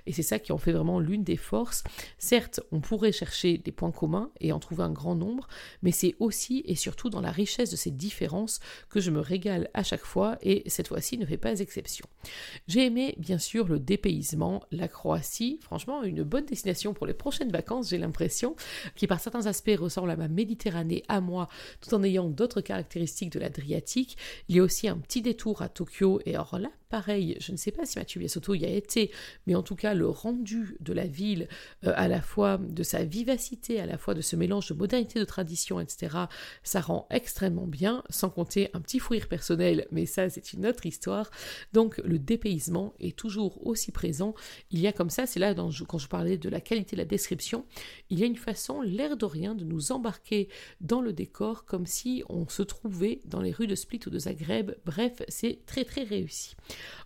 et 0.06 0.14
c'est 0.14 0.24
ça 0.24 0.40
qui 0.40 0.52
en 0.52 0.58
fait 0.58 0.72
vraiment 0.72 1.00
l'une 1.00 1.24
des 1.24 1.38
forces. 1.38 1.84
Certes, 2.18 2.60
on 2.72 2.82
pourrait 2.82 3.12
chercher 3.12 3.58
des 3.58 3.72
points 3.72 3.92
communs 3.92 4.32
et 4.40 4.52
en 4.52 4.60
trouver 4.60 4.84
un 4.84 4.92
grand 4.92 5.16
nombre, 5.16 5.48
mais 5.82 5.92
c'est 5.92 6.16
aussi 6.20 6.64
et 6.66 6.76
surtout 6.76 7.10
dans 7.10 7.22
la 7.22 7.32
richesse 7.32 7.72
de 7.72 7.76
ces 7.76 7.92
différences 7.92 8.60
que 8.90 9.00
je 9.00 9.12
me 9.12 9.20
régale 9.20 9.70
à 9.74 9.84
chaque 9.84 10.04
fois, 10.04 10.38
et 10.42 10.64
cette 10.68 10.88
fois-ci 10.88 11.18
ne 11.18 11.26
fait 11.26 11.38
pas 11.38 11.60
exception. 11.60 12.06
J'ai 12.68 12.86
aimé, 12.86 13.16
bien 13.18 13.38
sûr, 13.38 13.68
le 13.68 13.80
dépaysement, 13.80 14.64
la 14.72 14.88
Croatie, 14.88 15.60
franchement, 15.62 16.04
une 16.04 16.24
bonne 16.24 16.46
destination 16.46 16.94
pour 16.94 17.06
les 17.06 17.14
prochaines 17.14 17.52
vacances, 17.52 17.90
j'ai 17.90 17.98
l'impression, 17.98 18.56
qui 18.96 19.08
par 19.08 19.20
certains 19.20 19.46
aspects 19.46 19.78
ressemble 19.78 20.10
à 20.10 20.16
ma 20.16 20.28
Méditerranée, 20.28 21.04
à 21.08 21.22
moi, 21.22 21.48
tout 21.82 21.94
en 21.94 22.04
ayant 22.04 22.30
d'autres 22.30 22.62
caractéristiques 22.62 23.32
de 23.32 23.40
Il 23.64 24.56
y 24.56 24.60
a 24.60 24.64
aussi 24.64 24.88
un 24.88 24.98
petit 24.98 25.22
détour 25.22 25.62
à 25.62 25.70
Tokyo, 25.70 26.22
et 26.26 26.36
alors 26.36 26.60
là, 26.60 26.70
pareil, 26.90 27.38
je 27.40 27.52
ne 27.52 27.58
sais 27.58 27.72
pas 27.72 27.86
si 27.86 27.98
Mathieu 27.98 28.20
Biasotto 28.20 28.54
y 28.54 28.66
a 28.66 28.70
été, 28.70 29.10
mais 29.48 29.56
en 29.56 29.64
tout 29.64 29.76
cas 29.76 29.96
le 29.96 30.08
rendu 30.08 30.78
de 30.80 30.94
la 30.94 31.08
ville, 31.08 31.48
euh, 31.86 31.94
à 31.96 32.08
la 32.08 32.22
fois 32.22 32.60
de 32.60 32.84
sa 32.84 33.04
vivacité, 33.04 33.80
à 33.80 33.88
la 33.88 33.98
fois 33.98 34.14
de 34.14 34.22
ce 34.22 34.36
mélange 34.36 34.70
de 34.70 34.76
modernité, 34.76 35.20
de 35.20 35.26
tradition, 35.26 35.80
etc., 35.80 36.18
ça 36.62 36.82
rend 36.82 37.08
extrêmement 37.10 37.66
bien, 37.66 38.04
sans 38.12 38.30
compter 38.30 38.70
un 38.74 38.80
petit 38.80 39.00
fouir 39.00 39.28
personnel, 39.28 39.88
mais 39.92 40.06
ça 40.06 40.30
c'est 40.30 40.54
une 40.54 40.68
autre 40.68 40.86
histoire. 40.86 41.32
Donc 41.74 41.98
le 42.06 42.20
dépaysement 42.20 42.94
est 43.00 43.18
toujours 43.18 43.66
aussi 43.66 43.92
présent. 43.92 44.36
Il 44.70 44.80
y 44.80 44.86
a 44.86 44.92
comme 44.92 45.10
ça, 45.10 45.26
c'est 45.26 45.40
là 45.40 45.56
quand 45.88 45.98
je 45.98 46.08
parlais 46.08 46.38
de 46.38 46.50
la 46.50 46.62
qualité 46.62 46.96
de 46.96 47.02
la 47.02 47.06
description, 47.06 47.66
il 48.12 48.20
y 48.20 48.24
a 48.24 48.28
une 48.28 48.38
façon, 48.38 48.82
l'air 48.82 49.18
de 49.18 49.26
rien, 49.26 49.56
de 49.56 49.64
nous 49.64 49.92
embarquer 49.92 50.48
dans 50.82 51.02
le 51.02 51.14
décor 51.14 51.66
comme 51.66 51.88
si 51.88 52.24
on 52.30 52.48
se 52.48 52.62
trouvait 52.62 53.22
dans 53.26 53.42
les 53.42 53.52
rues 53.54 53.68
de 53.68 53.76
Split 53.76 54.02
ou 54.08 54.10
de 54.10 54.20
Zagreb. 54.20 54.72
Bref, 54.86 55.22
c'est 55.28 55.60
très 55.66 55.86
très 55.86 56.04
réussi. 56.04 56.56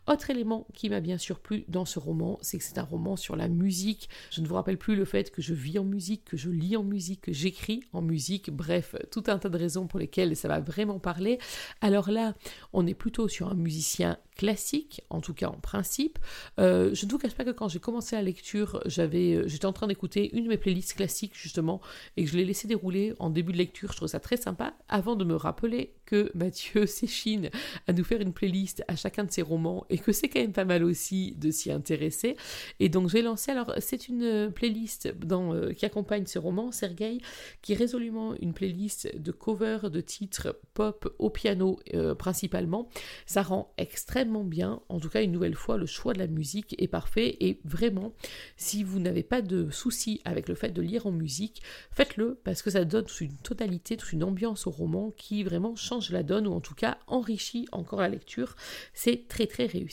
Autre 0.08 0.30
élément 0.30 0.66
qui 0.74 0.90
m'a 0.90 1.02
bien 1.02 1.18
sûr 1.18 1.40
plu 1.40 1.66
dans 1.68 1.84
ce 1.84 2.00
roman, 2.00 2.40
c'est 2.42 2.58
que 2.58 2.64
c'est 2.64 2.78
un 2.78 2.84
roman 2.84 3.18
sur 3.18 3.36
la 3.36 3.50
musique. 3.50 4.10
Je 4.32 4.40
ne 4.40 4.48
vous 4.48 4.56
rappelle 4.56 4.78
plus 4.78 4.96
le 4.96 5.04
fait 5.04 5.32
que 5.32 5.42
je 5.42 5.54
vis 5.54 5.80
en 5.80 5.84
musique, 5.84 6.24
que 6.24 6.38
je 6.38 6.50
lis 6.50 6.78
en 6.78 6.84
musique, 6.84 7.22
que 7.22 7.34
j'écris 7.34 7.82
en 7.92 8.02
musique, 8.02 8.50
bref, 8.50 8.96
tout 9.12 9.24
un 9.28 9.38
tas 9.38 9.50
de 9.50 9.58
raisons 9.58 9.88
pour 9.88 10.00
lesquelles 10.00 10.38
ça 10.38 10.48
va 10.48 10.62
vraiment 10.62 11.00
parler. 11.00 11.40
Alors 11.82 12.10
là, 12.10 12.36
on 12.72 12.88
est 12.88 12.94
plutôt 12.94 13.28
sur 13.28 13.50
un 13.50 13.56
musicien 13.56 14.18
classique, 14.38 15.02
en 15.10 15.20
tout 15.20 15.34
cas 15.34 15.48
en 15.48 15.60
principe. 15.60 16.20
Euh, 16.60 16.92
je 16.94 17.06
ne 17.06 17.12
vous 17.12 17.18
cache 17.18 17.34
pas 17.34 17.44
que 17.44 17.52
quand 17.52 17.68
j'ai 17.68 17.80
commencé 17.80 18.16
la 18.16 18.22
lecture, 18.22 18.82
j'avais, 18.86 19.34
euh, 19.34 19.48
j'étais 19.48 19.66
en 19.66 19.74
train 19.74 19.88
d'écouter 19.88 20.30
une 20.36 20.46
de 20.46 20.50
mes 20.50 20.58
playlists 20.58 20.94
classiques 20.94 21.36
justement, 21.36 21.82
et 22.16 22.24
que 22.24 22.30
je 22.32 22.38
l'ai 22.38 22.46
laissé 22.46 22.68
dérouler 22.68 23.14
en 23.20 23.30
début 23.30 23.52
de 23.52 23.58
lecture. 23.58 23.92
Je 23.92 23.98
trouve 23.98 24.08
ça 24.08 24.20
très 24.20 24.38
sympa, 24.38 24.74
avant 24.88 25.16
de 25.16 25.26
me 25.26 25.36
rappeler 25.36 25.96
que 26.06 26.32
Mathieu 26.36 26.86
s'échine 26.86 27.50
à 27.88 27.94
nous 27.94 28.04
faire 28.04 28.22
une 28.22 28.32
playlist 28.32 28.84
à 28.88 28.96
chacun 28.96 29.24
de 29.24 29.32
ses 29.32 29.42
romans, 29.42 29.86
que 30.00 30.12
c'est 30.12 30.30
quand 30.30 30.40
même 30.40 30.54
pas 30.54 30.66
mal 30.66 30.84
aussi 30.84 31.34
de 31.38 31.52
s'y 31.52 31.72
intéresser. 31.72 32.36
Et 32.80 32.90
donc 32.90 33.10
j'ai 33.10 33.22
lancé, 33.22 33.52
alors 33.52 33.74
c'est 33.80 34.08
une 34.08 34.52
playlist 34.54 35.14
dans, 35.20 35.54
euh, 35.54 35.74
qui 35.74 35.86
accompagne 35.86 36.26
ce 36.26 36.40
roman, 36.40 36.72
Sergei, 36.72 37.20
qui 37.62 37.74
est 37.74 37.76
résolument 37.76 38.34
une 38.42 38.54
playlist 38.54 39.16
de 39.18 39.32
covers 39.32 39.90
de 39.90 40.02
titres 40.02 40.60
pop 40.74 41.14
au 41.20 41.30
piano 41.30 41.80
principalement. 42.18 42.90
Ça 43.26 43.42
rend 43.42 43.74
extrêmement 43.78 44.44
bien. 44.44 44.82
En 44.90 45.00
tout 45.00 45.10
cas, 45.10 45.22
une 45.22 45.32
nouvelle 45.32 45.56
fois, 45.56 45.78
le 45.78 45.86
choix 45.86 46.14
de 46.14 46.20
la 46.20 46.28
musique 46.28 46.76
est 46.82 46.88
parfait. 46.88 47.38
Et 47.40 47.60
vraiment, 47.66 48.14
si 48.56 48.84
vous 48.84 49.00
n'avez 49.00 49.24
pas 49.24 49.42
de 49.42 49.70
soucis 49.70 50.22
avec 50.26 50.48
le 50.50 50.56
fait 50.56 50.72
de 50.72 50.82
lire 50.82 51.08
en 51.08 51.12
musique, 51.12 51.62
faites-le 51.92 52.40
parce 52.44 52.62
que 52.62 52.70
ça 52.70 52.86
donne 52.86 53.06
une 53.22 53.38
totalité, 53.38 53.98
toute 53.98 54.14
une 54.14 54.24
ambiance 54.24 54.68
au 54.68 54.72
roman 54.72 55.12
qui 55.12 55.44
vraiment 55.44 55.76
change 55.76 56.12
la 56.12 56.24
donne 56.24 56.48
ou 56.48 56.54
en 56.54 56.62
tout 56.62 56.76
cas 56.76 56.98
enrichit 57.08 57.68
encore 57.72 58.02
la 58.02 58.10
lecture. 58.10 58.56
C'est 58.94 59.28
très 59.28 59.48
très 59.48 59.66
réussi. 59.66 59.87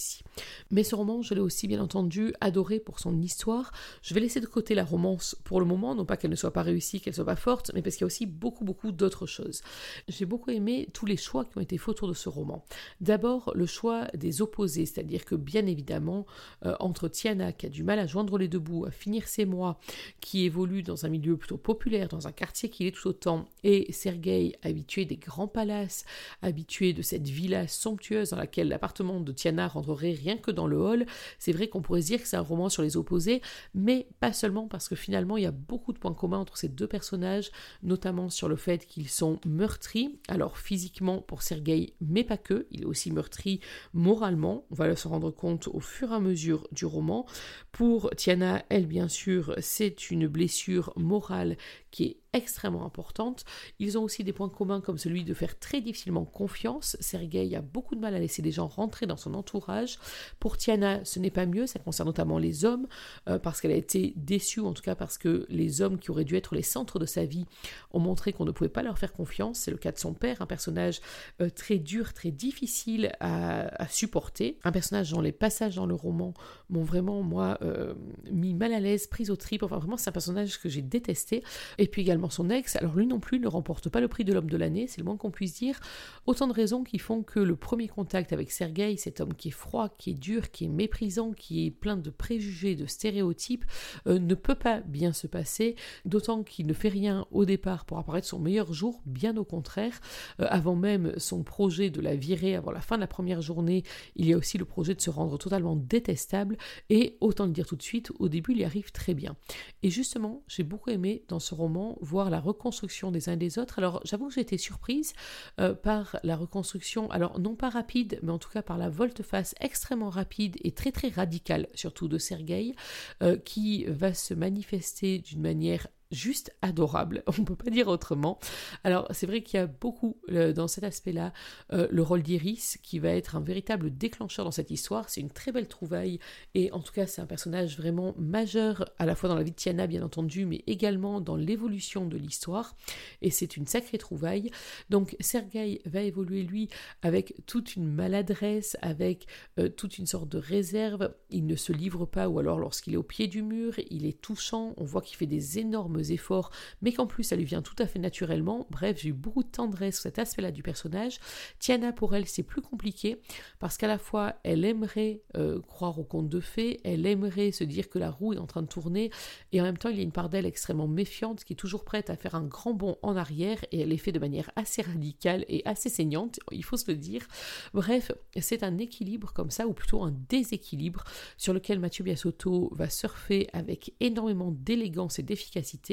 Mais 0.71 0.85
ce 0.85 0.95
roman, 0.95 1.23
je 1.23 1.35
l'ai 1.35 1.41
aussi 1.41 1.69
bien 1.69 1.81
entendu 1.81 2.33
adoré 2.41 2.81
pour 2.81 2.99
son 3.01 3.21
histoire. 3.21 3.73
Je 4.03 4.15
vais 4.15 4.21
laisser 4.21 4.41
de 4.41 4.47
côté 4.47 4.75
la 4.75 4.85
romance 4.85 5.37
pour 5.45 5.61
le 5.61 5.67
moment, 5.67 5.95
non 5.95 6.05
pas 6.05 6.17
qu'elle 6.17 6.31
ne 6.31 6.37
soit 6.37 6.53
pas 6.53 6.63
réussie, 6.63 7.01
qu'elle 7.01 7.15
soit 7.15 7.25
pas 7.25 7.37
forte, 7.37 7.71
mais 7.75 7.83
parce 7.83 7.97
qu'il 7.97 8.03
y 8.03 8.05
a 8.05 8.07
aussi 8.07 8.27
beaucoup 8.27 8.65
beaucoup 8.65 8.93
d'autres 8.93 9.27
choses. 9.27 9.63
J'ai 10.09 10.27
beaucoup 10.27 10.51
aimé 10.51 10.89
tous 10.93 11.07
les 11.07 11.17
choix 11.17 11.45
qui 11.45 11.59
ont 11.59 11.61
été 11.61 11.79
faits 11.79 11.89
autour 11.91 12.09
de 12.09 12.15
ce 12.15 12.29
roman. 12.29 12.65
D'abord, 13.01 13.53
le 13.55 13.67
choix 13.67 14.09
des 14.15 14.43
opposés, 14.43 14.87
c'est-à-dire 14.87 15.25
que 15.25 15.35
bien 15.35 15.67
évidemment, 15.67 16.27
euh, 16.65 16.75
entre 16.81 17.09
Tiana, 17.09 17.53
qui 17.53 17.67
a 17.67 17.69
du 17.69 17.83
mal 17.83 17.99
à 17.99 18.07
joindre 18.07 18.39
les 18.39 18.49
deux 18.49 18.59
bouts, 18.59 18.85
à 18.87 18.91
finir 18.91 19.29
ses 19.29 19.45
mois, 19.45 19.79
qui 20.21 20.45
évolue 20.45 20.83
dans 20.83 21.07
un 21.07 21.09
milieu 21.09 21.37
plutôt 21.37 21.57
populaire, 21.57 22.09
dans 22.09 22.27
un 22.27 22.33
quartier 22.33 22.69
qui 22.69 22.87
est 22.87 22.93
tout 22.93 23.09
autant, 23.09 23.49
et 23.63 23.93
Sergei, 23.93 24.57
habitué 24.63 25.05
des 25.05 25.17
grands 25.17 25.49
palaces, 25.49 26.05
habitué 26.43 26.93
de 26.93 27.03
cette 27.03 27.29
villa 27.29 27.69
somptueuse 27.69 28.31
dans 28.31 28.37
laquelle 28.37 28.69
l'appartement 28.69 29.21
de 29.21 29.33
Tiana 29.33 29.69
rien 29.93 30.37
que 30.37 30.51
dans 30.51 30.67
le 30.67 30.79
hall, 30.79 31.07
c'est 31.39 31.53
vrai 31.53 31.69
qu'on 31.69 31.83
pourrait 31.83 32.03
se 32.03 32.07
dire 32.07 32.23
que 32.23 32.29
c'est 32.29 32.37
un 32.37 32.41
roman 32.41 32.69
sur 32.69 32.83
les 32.83 32.97
opposés, 32.97 33.43
mais 33.75 34.09
pas 34.21 34.33
seulement 34.33 34.69
parce 34.69 34.89
que 34.89 34.97
finalement 34.97 35.37
il 35.37 35.45
y 35.45 35.47
a 35.47 35.53
beaucoup 35.53 35.93
de 35.93 35.99
points 35.99 36.15
communs 36.15 36.39
entre 36.39 36.57
ces 36.57 36.69
deux 36.69 36.87
personnages, 36.87 37.51
notamment 37.83 38.31
sur 38.31 38.49
le 38.49 38.57
fait 38.57 38.87
qu'ils 38.87 39.09
sont 39.09 39.41
meurtris, 39.47 40.19
alors 40.29 40.59
physiquement 40.59 41.21
pour 41.21 41.43
Sergei, 41.43 41.95
mais 42.01 42.25
pas 42.25 42.37
que, 42.37 42.67
il 42.71 42.83
est 42.83 42.87
aussi 42.87 43.11
meurtri 43.11 43.61
moralement, 43.93 44.67
on 44.71 44.75
va 44.75 44.95
se 44.97 45.09
rendre 45.09 45.31
compte 45.31 45.69
au 45.69 45.81
fur 45.81 46.13
et 46.13 46.15
à 46.15 46.21
mesure 46.21 46.67
du 46.73 46.87
roman. 46.87 47.27
Pour 47.73 48.11
Tiana, 48.17 48.65
elle 48.69 48.87
bien 48.87 49.09
sûr, 49.09 49.55
c'est 49.61 50.11
une 50.11 50.27
blessure 50.27 50.93
morale 50.97 51.57
qui 51.91 52.05
est 52.05 52.24
extrêmement 52.35 52.85
importante. 52.85 53.45
Ils 53.79 53.97
ont 53.97 54.03
aussi 54.03 54.25
des 54.25 54.33
points 54.33 54.51
communs 54.51 54.81
comme 54.81 54.99
celui 54.99 55.25
de 55.25 55.33
faire 55.33 55.59
très 55.59 55.81
difficilement 55.81 56.25
confiance. 56.25 56.97
Sergei 57.01 57.55
a 57.55 57.63
beaucoup 57.63 57.95
de 57.95 58.01
mal 58.01 58.15
à 58.15 58.19
laisser 58.19 58.43
des 58.43 58.53
gens 58.53 58.67
rentrer 58.67 59.07
dans 59.07 59.17
son 59.17 59.35
entourage. 59.35 59.99
Pour 60.41 60.59
Tiana, 60.59 61.05
ce 61.05 61.19
n'est 61.19 61.31
pas 61.31 61.47
mieux, 61.47 61.67
ça 61.67 61.79
concerne 61.79 62.09
notamment 62.09 62.39
les 62.39 62.65
hommes, 62.65 62.87
euh, 63.29 63.39
parce 63.39 63.61
qu'elle 63.61 63.71
a 63.71 63.77
été 63.77 64.13
déçue, 64.17 64.61
en 64.61 64.73
tout 64.73 64.83
cas 64.83 64.95
parce 64.95 65.17
que 65.17 65.47
les 65.49 65.81
hommes 65.81 65.99
qui 65.99 66.11
auraient 66.11 66.25
dû 66.25 66.37
être 66.37 66.55
les 66.55 66.63
centres 66.63 66.99
de 66.99 67.07
sa 67.07 67.25
vie 67.25 67.47
ont 67.93 68.01
montré 68.01 68.33
qu'on 68.33 68.45
ne 68.45 68.51
pouvait 68.51 68.69
pas 68.69 68.83
leur 68.83 68.99
faire 68.99 69.13
confiance. 69.13 69.61
C'est 69.61 69.71
le 69.71 69.77
cas 69.77 69.93
de 69.93 69.99
son 69.99 70.13
père, 70.13 70.43
un 70.43 70.47
personnage 70.47 71.01
euh, 71.41 71.49
très 71.49 71.79
dur, 71.79 72.13
très 72.13 72.31
difficile 72.31 73.13
à, 73.21 73.87
supporter. 73.89 74.59
Un 74.65 74.73
personnage 74.73 75.11
dont 75.11 75.21
les 75.21 75.33
passages 75.33 75.77
dans 75.77 75.87
le 75.87 75.95
roman 75.95 76.35
m'ont 76.69 76.83
vraiment, 76.83 77.23
moi, 77.23 77.59
euh, 77.63 77.95
mis 78.31 78.55
mal 78.55 78.73
à 78.73 78.81
l'aise, 78.81 79.07
prise 79.07 79.31
au 79.31 79.37
trip. 79.37 79.63
Enfin, 79.63 79.79
vraiment, 79.79 79.97
c'est 79.97 80.09
un 80.09 80.13
personnage 80.13 80.59
que 80.61 80.69
j'ai 80.69 80.83
détesté. 80.83 81.45
Et 81.79 81.87
puis 81.87 82.03
également 82.03 82.24
son 82.31 82.51
ex, 82.51 82.77
alors 82.77 82.95
lui 82.95 83.07
non 83.07 83.21
plus 83.21 83.41
ne 83.41 83.49
remporte 83.49 83.89
pas 83.89 84.01
le 84.01 84.09
prix 84.09 84.25
de 84.25 84.33
l'homme 84.33 84.51
de 84.51 84.57
l'année, 84.57 84.87
c'est 84.87 84.99
le 84.99 85.05
moins 85.05 85.17
qu'on 85.17 85.31
puisse 85.31 85.55
dire. 85.55 85.81
Autant 86.27 86.47
de 86.47 86.53
raisons 86.53 86.85
qui 86.85 86.99
font 86.99 87.23
que 87.23 87.41
le 87.41 87.57
premier 87.57 87.89
contact 87.89 88.33
avec 88.33 88.51
Sergei, 88.51 88.97
cet 88.97 89.21
homme 89.21 89.35
qui 89.35 89.49
est 89.49 89.53
froid, 89.53 89.89
qui 89.99 90.11
est 90.11 90.15
dur, 90.15 90.51
qui 90.51 90.65
est 90.65 90.69
méprisant, 90.69 91.33
qui 91.33 91.67
est 91.67 91.71
plein 91.71 91.97
de 91.97 92.11
préjugés, 92.11 92.77
de 92.77 92.87
stéréotypes, 92.87 93.65
euh, 94.07 94.19
ne 94.19 94.35
peut 94.35 94.55
pas 94.55 94.81
bien 94.81 95.13
se 95.13 95.27
passer, 95.27 95.77
d'autant 96.05 96.43
qu'il 96.43 96.67
ne 96.67 96.73
fait 96.73 96.89
rien 96.89 97.27
au 97.31 97.45
départ 97.45 97.85
pour 97.85 97.99
apparaître 97.99 98.27
son 98.27 98.39
meilleur 98.39 98.73
jour, 98.73 99.03
bien 99.07 99.37
au 99.37 99.45
contraire. 99.45 100.01
Euh, 100.41 100.47
avant 100.49 100.77
même 100.77 101.13
son 101.19 101.43
projet 101.43 101.91
de 101.91 102.01
la 102.01 102.17
virer 102.17 102.55
avant 102.55 102.71
la 102.71 102.81
fin 102.81 102.97
de 102.97 103.01
la 103.01 103.07
première 103.07 103.43
journée, 103.43 103.83
il 104.17 104.27
y 104.27 104.33
a 104.33 104.37
aussi 104.37 104.59
le 104.59 104.65
projet 104.65 104.95
de 104.95 105.01
se 105.01 105.11
rendre 105.11 105.39
totalement 105.39 105.77
détestable, 105.77 106.57
et 106.91 107.17
autant 107.21 107.47
le 107.47 107.53
dire 107.53 107.67
tout 107.67 107.77
de 107.77 107.83
suite, 107.83 108.13
au 108.19 108.29
début 108.29 108.53
il 108.53 108.59
y 108.59 108.65
arrive 108.65 108.93
très 108.93 109.15
bien. 109.15 109.37
Et 109.83 109.91
justement, 109.91 110.43
j'ai 110.49 110.63
beaucoup 110.63 110.91
aimé 110.91 111.25
dans 111.29 111.41
ce 111.41 111.55
roman 111.55 111.97
la 112.23 112.41
reconstruction 112.41 113.11
des 113.11 113.29
uns 113.29 113.37
des 113.37 113.59
autres. 113.59 113.79
Alors 113.79 114.01
j'avoue 114.05 114.29
que 114.29 114.35
j'ai 114.35 114.41
été 114.41 114.59
surprise 114.59 115.13
euh, 115.61 115.75
par 115.75 116.19
la 116.23 116.37
reconstruction, 116.37 117.11
alors 117.11 117.41
non 117.41 117.57
pas 117.57 117.69
rapide, 117.69 118.19
mais 118.23 118.33
en 118.33 118.39
tout 118.39 118.51
cas 118.51 118.63
par 118.63 118.79
la 118.79 118.89
volte-face 118.89 119.55
extrêmement 119.61 120.11
rapide 120.11 120.57
et 120.63 120.73
très 120.73 120.93
très 120.93 121.09
radicale, 121.09 121.69
surtout 121.75 122.09
de 122.09 122.19
Sergueï, 122.19 122.75
euh, 123.23 123.37
qui 123.37 123.85
va 123.87 124.15
se 124.15 124.35
manifester 124.35 125.19
d'une 125.19 125.41
manière 125.41 125.89
juste 126.11 126.55
adorable, 126.63 127.23
on 127.39 127.41
ne 127.41 127.45
peut 127.45 127.57
pas 127.57 127.71
dire 127.71 127.89
autrement. 127.89 128.39
Alors 128.85 129.07
c'est 129.11 129.27
vrai 129.27 129.43
qu'il 129.43 129.59
y 129.59 129.63
a 129.63 129.67
beaucoup 129.67 130.17
euh, 130.31 130.53
dans 130.53 130.69
cet 130.69 130.85
aspect-là 130.85 131.33
euh, 131.73 131.89
le 131.91 132.03
rôle 132.03 132.23
d'Iris 132.23 132.79
qui 132.83 132.99
va 132.99 133.11
être 133.11 133.37
un 133.37 133.41
véritable 133.41 133.97
déclencheur 133.97 134.45
dans 134.45 134.51
cette 134.51 134.71
histoire, 134.71 135.09
c'est 135.09 135.21
une 135.21 135.31
très 135.31 135.53
belle 135.53 135.69
trouvaille 135.69 136.19
et 136.55 136.71
en 136.73 136.81
tout 136.81 136.93
cas 136.93 137.07
c'est 137.07 137.21
un 137.21 137.27
personnage 137.27 137.77
vraiment 137.77 138.15
majeur 138.19 138.85
à 138.99 139.07
la 139.07 139.15
fois 139.15 139.29
dans 139.29 139.35
la 139.35 139.43
vie 139.43 139.51
de 139.51 139.57
Tiana 139.57 139.87
bien 139.87 140.03
entendu 140.03 140.47
mais 140.47 140.63
également 140.67 141.21
dans 141.21 141.37
l'évolution 141.37 142.07
de 142.07 142.17
l'histoire 142.17 142.77
et 143.23 143.31
c'est 143.31 143.57
une 143.57 143.67
sacrée 143.67 143.99
trouvaille. 143.99 144.51
Donc 144.91 145.17
Sergei 145.21 145.81
va 145.85 146.03
évoluer 146.03 146.43
lui 146.43 146.69
avec 147.03 147.35
toute 147.47 147.77
une 147.77 147.91
maladresse, 147.91 148.77
avec 148.83 149.27
euh, 149.59 149.69
toute 149.69 149.99
une 149.99 150.07
sorte 150.07 150.29
de 150.29 150.39
réserve, 150.39 151.15
il 151.31 151.47
ne 151.47 151.57
se 151.57 151.73
livre 151.73 152.07
pas 152.07 152.29
ou 152.29 152.39
alors 152.39 152.59
lorsqu'il 152.59 152.95
est 152.95 152.99
au 152.99 153.03
pied 153.03 153.27
du 153.29 153.43
mur, 153.43 153.75
il 153.91 154.07
est 154.07 154.21
touchant, 154.21 154.75
on 154.77 154.85
voit 154.85 155.03
qu'il 155.03 155.17
fait 155.17 155.27
des 155.27 155.59
énormes 155.59 155.94
efforts, 156.01 156.51
mais 156.83 156.93
qu'en 156.93 157.07
plus 157.07 157.25
ça 157.25 157.37
lui 157.37 157.45
vient 157.45 157.63
tout 157.63 157.77
à 157.79 157.87
fait 157.87 157.99
naturellement. 157.99 158.67
Bref, 158.71 158.99
j'ai 159.01 159.11
eu 159.11 159.13
beaucoup 159.13 159.43
de 159.43 159.49
tendresse 159.49 159.97
sur 159.97 160.03
cet 160.03 160.19
aspect-là 160.19 160.51
du 160.51 160.63
personnage. 160.63 161.19
Tiana, 161.59 161.93
pour 161.93 162.15
elle, 162.15 162.27
c'est 162.27 162.43
plus 162.43 162.63
compliqué, 162.63 163.21
parce 163.59 163.77
qu'à 163.77 163.89
la 163.89 163.99
fois, 163.99 164.35
elle 164.43 164.65
aimerait 164.65 165.23
euh, 165.37 165.61
croire 165.61 165.99
au 165.99 166.05
conte 166.05 166.29
de 166.29 166.41
fées, 166.41 166.81
elle 166.85 167.07
aimerait 167.07 167.53
se 167.53 167.65
dire 167.65 167.89
que 167.89 167.99
la 167.99 168.11
roue 168.11 168.33
est 168.33 168.39
en 168.39 168.47
train 168.47 168.63
de 168.63 168.69
tourner, 168.69 169.11
et 169.53 169.61
en 169.61 169.65
même 169.65 169.79
temps, 169.79 169.89
il 169.89 169.97
y 169.97 170.01
a 170.01 170.03
une 170.03 170.13
part 170.13 170.29
d'elle 170.29 170.47
extrêmement 170.47 170.89
méfiante, 170.89 171.45
qui 171.45 171.53
est 171.53 171.57
toujours 171.57 171.85
prête 171.85 172.11
à 172.11 172.17
faire 172.17 172.35
un 172.35 172.45
grand 172.45 172.75
bond 172.75 172.97
en 173.03 173.17
arrière, 173.17 173.65
et 173.73 173.81
elle 173.81 173.93
est 173.93 173.99
fait 173.99 174.13
de 174.13 174.19
manière 174.19 174.51
assez 174.57 174.83
radicale 174.83 175.45
et 175.49 175.63
assez 175.65 175.89
saignante, 175.89 176.41
il 176.51 176.65
faut 176.65 176.77
se 176.77 176.91
le 176.91 176.97
dire. 176.97 177.27
Bref, 177.73 178.13
c'est 178.41 178.63
un 178.63 178.79
équilibre 178.79 179.33
comme 179.33 179.51
ça, 179.51 179.67
ou 179.67 179.73
plutôt 179.73 180.03
un 180.03 180.15
déséquilibre, 180.29 181.05
sur 181.37 181.53
lequel 181.53 181.79
Mathieu 181.79 182.05
Biasotto 182.05 182.71
va 182.75 182.89
surfer 182.89 183.49
avec 183.53 183.93
énormément 184.01 184.51
d'élégance 184.51 185.19
et 185.19 185.23
d'efficacité 185.23 185.84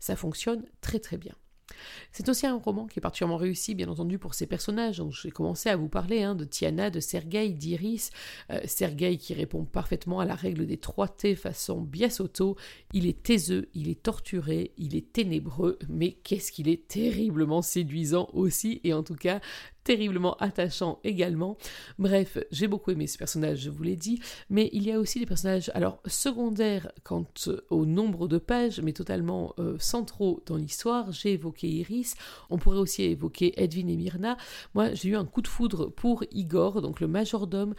ça 0.00 0.16
fonctionne 0.16 0.64
très 0.80 0.98
très 0.98 1.16
bien. 1.16 1.34
C'est 2.12 2.28
aussi 2.28 2.46
un 2.46 2.56
roman 2.56 2.86
qui 2.86 2.98
est 2.98 3.02
particulièrement 3.02 3.36
réussi, 3.36 3.74
bien 3.74 3.88
entendu, 3.88 4.18
pour 4.18 4.34
ses 4.34 4.46
personnages. 4.46 4.98
Donc, 4.98 5.12
j'ai 5.12 5.30
commencé 5.30 5.68
à 5.68 5.76
vous 5.76 5.88
parler 5.88 6.22
hein, 6.22 6.34
de 6.34 6.44
Tiana, 6.44 6.90
de 6.90 7.00
Sergei, 7.00 7.50
d'Iris. 7.50 8.10
Euh, 8.50 8.60
Sergei 8.64 9.16
qui 9.16 9.34
répond 9.34 9.64
parfaitement 9.64 10.20
à 10.20 10.24
la 10.24 10.34
règle 10.34 10.66
des 10.66 10.78
trois 10.78 11.08
T 11.08 11.34
façon 11.34 11.80
Biasotto. 11.80 12.56
Il 12.92 13.06
est 13.06 13.22
taiseux, 13.22 13.68
il 13.74 13.88
est 13.88 14.02
torturé, 14.02 14.72
il 14.76 14.96
est 14.96 15.12
ténébreux, 15.12 15.78
mais 15.88 16.12
qu'est-ce 16.12 16.52
qu'il 16.52 16.68
est 16.68 16.88
terriblement 16.88 17.62
séduisant 17.62 18.28
aussi, 18.32 18.80
et 18.84 18.94
en 18.94 19.02
tout 19.02 19.16
cas 19.16 19.40
terriblement 19.88 20.36
attachant 20.36 20.98
également. 21.02 21.56
Bref, 21.98 22.36
j'ai 22.50 22.68
beaucoup 22.68 22.90
aimé 22.90 23.06
ce 23.06 23.16
personnage, 23.16 23.60
je 23.60 23.70
vous 23.70 23.82
l'ai 23.82 23.96
dit, 23.96 24.20
mais 24.50 24.68
il 24.74 24.82
y 24.82 24.92
a 24.92 25.00
aussi 25.00 25.18
des 25.18 25.24
personnages, 25.24 25.70
alors 25.72 26.02
secondaires 26.04 26.92
quant 27.04 27.24
au 27.70 27.86
nombre 27.86 28.28
de 28.28 28.36
pages, 28.36 28.82
mais 28.82 28.92
totalement 28.92 29.54
euh, 29.58 29.76
centraux 29.78 30.42
dans 30.44 30.56
l'histoire. 30.56 31.10
J'ai 31.10 31.32
évoqué 31.32 31.68
Iris, 31.68 32.16
on 32.50 32.58
pourrait 32.58 32.76
aussi 32.76 33.02
évoquer 33.04 33.54
Edwin 33.56 33.88
et 33.88 33.96
Myrna. 33.96 34.36
Moi, 34.74 34.92
j'ai 34.92 35.08
eu 35.08 35.16
un 35.16 35.24
coup 35.24 35.40
de 35.40 35.48
foudre 35.48 35.86
pour 35.86 36.22
Igor, 36.32 36.82
donc 36.82 37.00
le 37.00 37.06
majordome, 37.06 37.74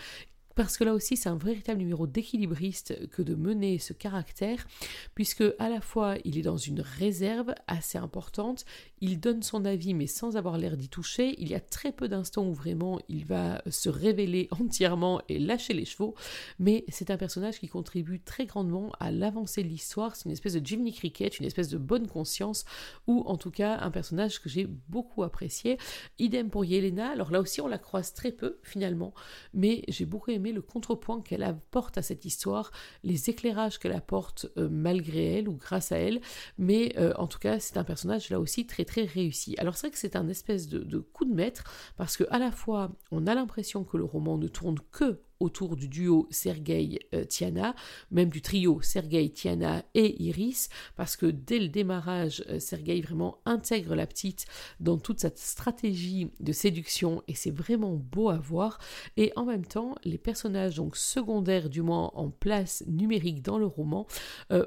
parce 0.60 0.78
que 0.78 0.84
là 0.84 0.94
aussi 0.94 1.16
c'est 1.16 1.30
un 1.30 1.38
véritable 1.38 1.80
numéro 1.80 2.06
d'équilibriste 2.06 3.08
que 3.12 3.22
de 3.22 3.34
mener 3.34 3.80
ce 3.80 3.94
caractère, 3.94 4.68
puisque 5.16 5.46
à 5.58 5.70
la 5.70 5.80
fois 5.80 6.18
il 6.26 6.38
est 6.38 6.42
dans 6.42 6.58
une 6.58 6.82
réserve 6.82 7.56
assez 7.68 7.98
importante, 7.98 8.66
il 9.00 9.22
donne 9.22 9.42
son 9.42 9.64
avis 9.64 9.94
mais 9.94 10.06
sans 10.06 10.36
avoir 10.36 10.58
l'air 10.58 10.76
d'y 10.76 10.90
toucher, 10.90 11.34
il 11.38 11.48
y 11.48 11.56
a 11.56 11.62
très 11.62 11.94
peu 11.94 12.10
d'instants 12.10 12.46
où 12.46 12.54
vraiment 12.54 13.00
il 13.08 13.24
va 13.24 13.62
se 13.70 13.88
révéler 13.88 14.50
entièrement 14.60 15.22
et 15.30 15.40
lâcher 15.40 15.74
les 15.74 15.86
chevaux, 15.86 16.14
mais 16.60 16.84
c'est 16.90 17.10
un 17.10 17.16
personnage 17.16 17.62
qui 17.62 17.70
contribue 17.70 18.20
très 18.20 18.46
grandement 18.46 18.92
à 19.00 19.12
l'avancée 19.12 19.64
de 19.64 19.70
l'histoire, 19.70 20.18
c'est 20.18 20.26
une 20.26 20.34
espèce 20.34 20.56
de 20.56 20.66
Jiminy 20.66 20.92
Cricket, 20.92 21.40
une 21.40 21.46
espèce 21.46 21.70
de 21.70 21.78
bonne 21.78 22.08
conscience, 22.10 22.66
ou 23.08 23.24
en 23.28 23.38
tout 23.38 23.52
cas 23.52 23.78
un 23.80 23.92
personnage 23.92 24.42
que 24.42 24.50
j'ai 24.50 24.68
beaucoup 24.90 25.24
apprécié. 25.24 25.78
Idem 26.18 26.50
pour 26.50 26.66
Yelena, 26.66 27.12
alors 27.12 27.32
là 27.32 27.40
aussi 27.40 27.62
on 27.62 27.68
la 27.68 27.78
croise 27.78 28.14
très 28.14 28.34
peu 28.34 28.58
finalement, 28.62 29.14
mais 29.54 29.86
j'ai 29.88 30.04
beaucoup 30.04 30.32
aimé 30.32 30.49
le 30.52 30.62
contrepoint 30.62 31.22
qu'elle 31.22 31.44
apporte 31.44 31.98
à 31.98 32.02
cette 32.02 32.26
histoire, 32.26 32.72
les 33.04 33.30
éclairages 33.30 33.80
qu'elle 33.80 33.94
apporte 33.94 34.48
euh, 34.58 34.70
malgré 34.70 35.38
elle 35.38 35.50
ou 35.50 35.54
grâce 35.54 35.92
à 35.92 35.98
elle, 35.98 36.22
mais 36.58 36.94
euh, 36.98 37.14
en 37.18 37.28
tout 37.28 37.40
cas 37.40 37.60
c'est 37.60 37.78
un 37.78 37.84
personnage 37.84 38.30
là 38.30 38.40
aussi 38.40 38.66
très 38.66 38.86
très 38.86 39.04
réussi. 39.04 39.56
Alors 39.58 39.76
c'est 39.76 39.88
vrai 39.88 39.92
que 39.92 40.00
c'est 40.00 40.16
un 40.16 40.28
espèce 40.28 40.68
de, 40.68 41.00
coup 41.00 41.26
de 41.26 41.34
maître 41.34 41.64
parce 41.98 42.18
que 42.18 42.24
à 42.30 42.40
la 42.40 42.52
fois 42.52 42.92
on 43.12 43.28
a 43.28 43.36
l'impression 43.36 43.84
que 43.84 43.98
le 43.98 44.04
roman 44.04 44.38
ne 44.38 44.48
tourne 44.48 44.80
que 44.92 45.22
autour 45.40 45.76
du 45.76 45.88
duo 45.88 46.28
Sergei-Tiana, 46.32 47.76
même 48.12 48.30
du 48.30 48.42
trio 48.42 48.82
Sergei-Tiana 48.82 49.84
et 49.94 50.22
Iris, 50.24 50.70
parce 50.96 51.16
que 51.16 51.26
dès 51.26 51.60
le 51.60 51.70
démarrage, 51.70 52.44
Sergei 52.60 53.02
vraiment 53.02 53.40
intègre 53.46 53.96
la 53.96 54.08
petite 54.08 54.46
dans 54.80 54.98
toute 54.98 55.20
cette 55.20 55.40
stratégie 55.40 56.32
de 56.40 56.52
séduction 56.52 57.24
et 57.28 57.36
c'est 57.36 57.52
vraiment 57.52 57.96
beau 57.96 58.30
à 58.30 58.38
voir. 58.38 58.80
Et 59.18 59.32
en 59.36 59.46
même 59.46 59.66
temps, 59.66 59.96
les 60.04 60.18
personnages 60.18 60.76
donc 60.76 60.98
secondaires, 60.98 61.70
du 61.70 61.82
moins 61.82 62.12
en 62.16 62.30
place 62.30 62.84
numérique 62.88 63.42
dans 63.42 63.58
le 63.58 63.66
roman, 63.66 64.08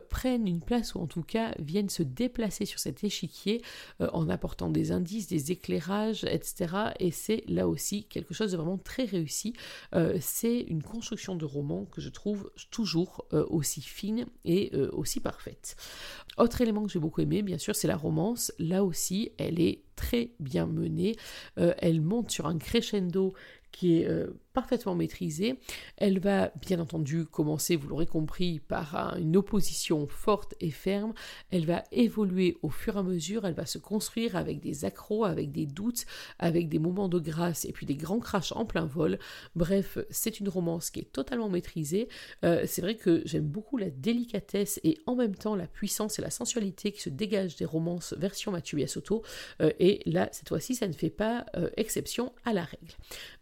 prennent 0.09 0.47
une 0.47 0.61
place 0.61 0.95
ou 0.95 1.01
en 1.01 1.07
tout 1.07 1.23
cas 1.23 1.55
viennent 1.59 1.89
se 1.89 2.03
déplacer 2.03 2.65
sur 2.65 2.79
cet 2.79 3.05
échiquier 3.05 3.63
en 4.01 4.29
apportant 4.29 4.71
des 4.71 4.93
indices, 4.93 5.29
des 5.29 5.53
éclairages, 5.53 6.25
etc. 6.25 6.93
Et 6.99 7.11
c'est 7.11 7.45
là 7.49 7.69
aussi 7.69 8.05
quelque 8.05 8.35
chose 8.35 8.53
de 8.53 8.57
vraiment 8.57 8.79
très 8.79 9.05
réussi. 9.05 9.55
Euh, 9.95 10.17
c'est 10.21 10.62
une 10.69 10.83
construction 10.83 11.37
de 11.37 11.45
roman 11.45 11.85
que 11.85 12.01
je 12.01 12.09
trouve 12.09 12.51
toujours 12.71 13.27
euh, 13.33 13.45
aussi 13.49 13.81
fine 13.81 14.27
et 14.45 14.71
euh, 14.75 14.91
aussi 14.93 15.21
parfaite. 15.21 15.77
Autre 16.39 16.61
élément 16.61 16.85
que 16.85 16.91
j'ai 16.91 16.99
beaucoup 16.99 17.21
aimé, 17.21 17.43
bien 17.43 17.59
sûr, 17.59 17.77
c'est 17.77 17.89
la 17.89 17.97
romance. 17.97 18.53
Là 18.59 18.85
aussi, 18.85 19.33
elle 19.39 19.61
est 19.61 19.83
très 19.97 20.33
bien 20.41 20.67
menée. 20.67 21.17
elle 21.57 22.01
monte 22.01 22.31
sur 22.31 22.47
un 22.47 22.59
crescendo 22.59 23.35
qui 23.71 24.01
est 24.01 24.09
parfaitement 24.53 24.95
maîtrisée. 24.95 25.59
Elle 25.97 26.19
va 26.19 26.53
bien 26.61 26.81
entendu 26.81 27.25
commencer, 27.25 27.77
vous 27.77 27.89
l'aurez 27.89 28.07
compris, 28.07 28.61
par 28.61 29.17
une 29.19 29.37
opposition 29.37 30.07
forte 30.09 30.55
et 30.61 30.71
ferme. 30.71 31.13
Elle 31.51 31.67
va 31.67 31.85
évoluer 31.93 32.57
au 32.63 32.69
fur 32.69 32.97
et 32.97 32.99
à 33.01 33.03
mesure, 33.03 33.47
elle 33.47 33.55
va 33.55 33.67
se 33.67 33.79
construire 33.79 34.37
avec 34.37 34.61
des 34.61 34.85
accros, 34.85 35.25
avec 35.25 35.51
des 35.53 35.67
doutes, 35.67 36.05
avec 36.39 36.69
des 36.69 36.79
moments 36.79 37.09
de 37.09 37.19
grâce 37.19 37.65
et 37.65 37.73
puis 37.73 37.87
des 37.87 37.97
grands 37.97 38.21
crashs 38.21 38.53
en 38.53 38.65
plein 38.65 38.87
vol. 38.87 39.19
Bref, 39.57 39.99
c'est 40.11 40.41
une 40.41 40.49
romance 40.49 40.91
qui 40.91 41.01
est 41.01 41.13
totalement 41.13 41.49
maîtrisée. 41.49 42.09
Euh, 42.45 42.65
c'est 42.67 42.83
vrai 42.83 42.97
que 42.97 43.23
j'aime 43.25 43.47
beaucoup 43.47 43.77
la 43.77 43.91
délicatesse 43.91 44.81
et 44.85 44.99
en 45.07 45.15
même 45.15 45.35
temps 45.35 45.57
la 45.57 45.67
puissance 45.67 46.19
et 46.19 46.23
la 46.23 46.31
sensualité 46.31 46.93
qui 46.93 47.01
se 47.01 47.11
dégagent 47.11 47.57
des 47.57 47.65
romances 47.65 48.15
version 48.19 48.53
Mathieu 48.53 48.77
Biasotto. 48.77 49.23
Euh, 49.61 49.71
et 49.79 50.03
là, 50.07 50.29
cette 50.33 50.49
fois-ci, 50.49 50.75
ça 50.75 50.87
ne 50.89 50.93
fait 50.93 51.11
pas 51.11 51.47
euh, 51.57 51.71
exception 51.77 52.33
à 52.45 52.53
la 52.53 52.65
règle. 52.65 52.93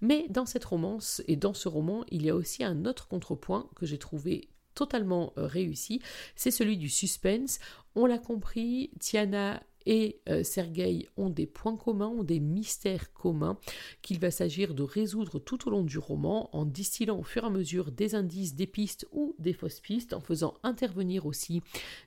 Mais 0.00 0.26
dans 0.28 0.46
cette 0.46 0.64
romance, 0.64 0.99
et 1.26 1.36
dans 1.36 1.54
ce 1.54 1.68
roman, 1.68 2.04
il 2.10 2.22
y 2.24 2.30
a 2.30 2.34
aussi 2.34 2.64
un 2.64 2.84
autre 2.84 3.08
contrepoint 3.08 3.68
que 3.76 3.86
j'ai 3.86 3.98
trouvé 3.98 4.48
totalement 4.74 5.32
euh, 5.36 5.46
réussi, 5.46 6.00
c'est 6.36 6.50
celui 6.50 6.76
du 6.76 6.88
suspense. 6.88 7.58
On 7.94 8.06
l'a 8.06 8.18
compris, 8.18 8.90
Tiana 9.00 9.62
et 9.86 10.20
euh, 10.28 10.42
Sergueï 10.42 11.08
ont 11.16 11.30
des 11.30 11.46
points 11.46 11.76
communs, 11.76 12.08
ont 12.08 12.24
des 12.24 12.40
mystères 12.40 13.12
communs 13.12 13.58
qu'il 14.02 14.18
va 14.18 14.30
s'agir 14.30 14.74
de 14.74 14.82
résoudre 14.82 15.38
tout 15.38 15.68
au 15.68 15.70
long 15.70 15.82
du 15.82 15.98
roman 15.98 16.54
en 16.54 16.64
distillant 16.64 17.18
au 17.18 17.22
fur 17.22 17.44
et 17.44 17.46
à 17.46 17.50
mesure 17.50 17.90
des 17.92 18.14
indices, 18.14 18.54
des 18.54 18.66
pistes 18.66 19.06
ou 19.12 19.34
des 19.38 19.52
fausses 19.52 19.80
pistes, 19.80 20.12
en 20.12 20.20
faisant 20.20 20.54
intervenir 20.62 21.26
aussi 21.26 21.62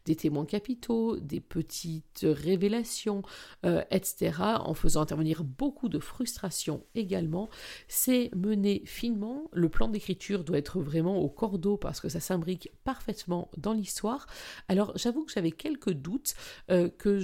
des 0.05 0.15
témoins 0.15 0.45
capitaux, 0.45 1.17
des 1.17 1.39
petites 1.39 2.25
révélations, 2.25 3.21
euh, 3.65 3.83
etc., 3.91 4.33
en 4.59 4.73
faisant 4.73 5.01
intervenir 5.01 5.43
beaucoup 5.43 5.89
de 5.89 5.99
frustration 5.99 6.83
également. 6.95 7.49
C'est 7.88 8.29
mené 8.36 8.83
finement, 8.86 9.49
le 9.53 9.69
plan 9.69 9.88
d'écriture 9.88 10.43
doit 10.43 10.57
être 10.57 10.79
vraiment 10.79 11.17
au 11.17 11.29
cordeau 11.29 11.77
parce 11.77 11.99
que 11.99 12.09
ça 12.09 12.19
s'imbrique 12.19 12.69
parfaitement 12.83 13.49
dans 13.57 13.73
l'histoire. 13.73 14.27
Alors 14.67 14.91
j'avoue 14.95 15.25
que 15.25 15.31
j'avais 15.31 15.51
quelques 15.51 15.93
doutes 15.93 16.36
euh, 16.69 16.89
que 16.89 17.19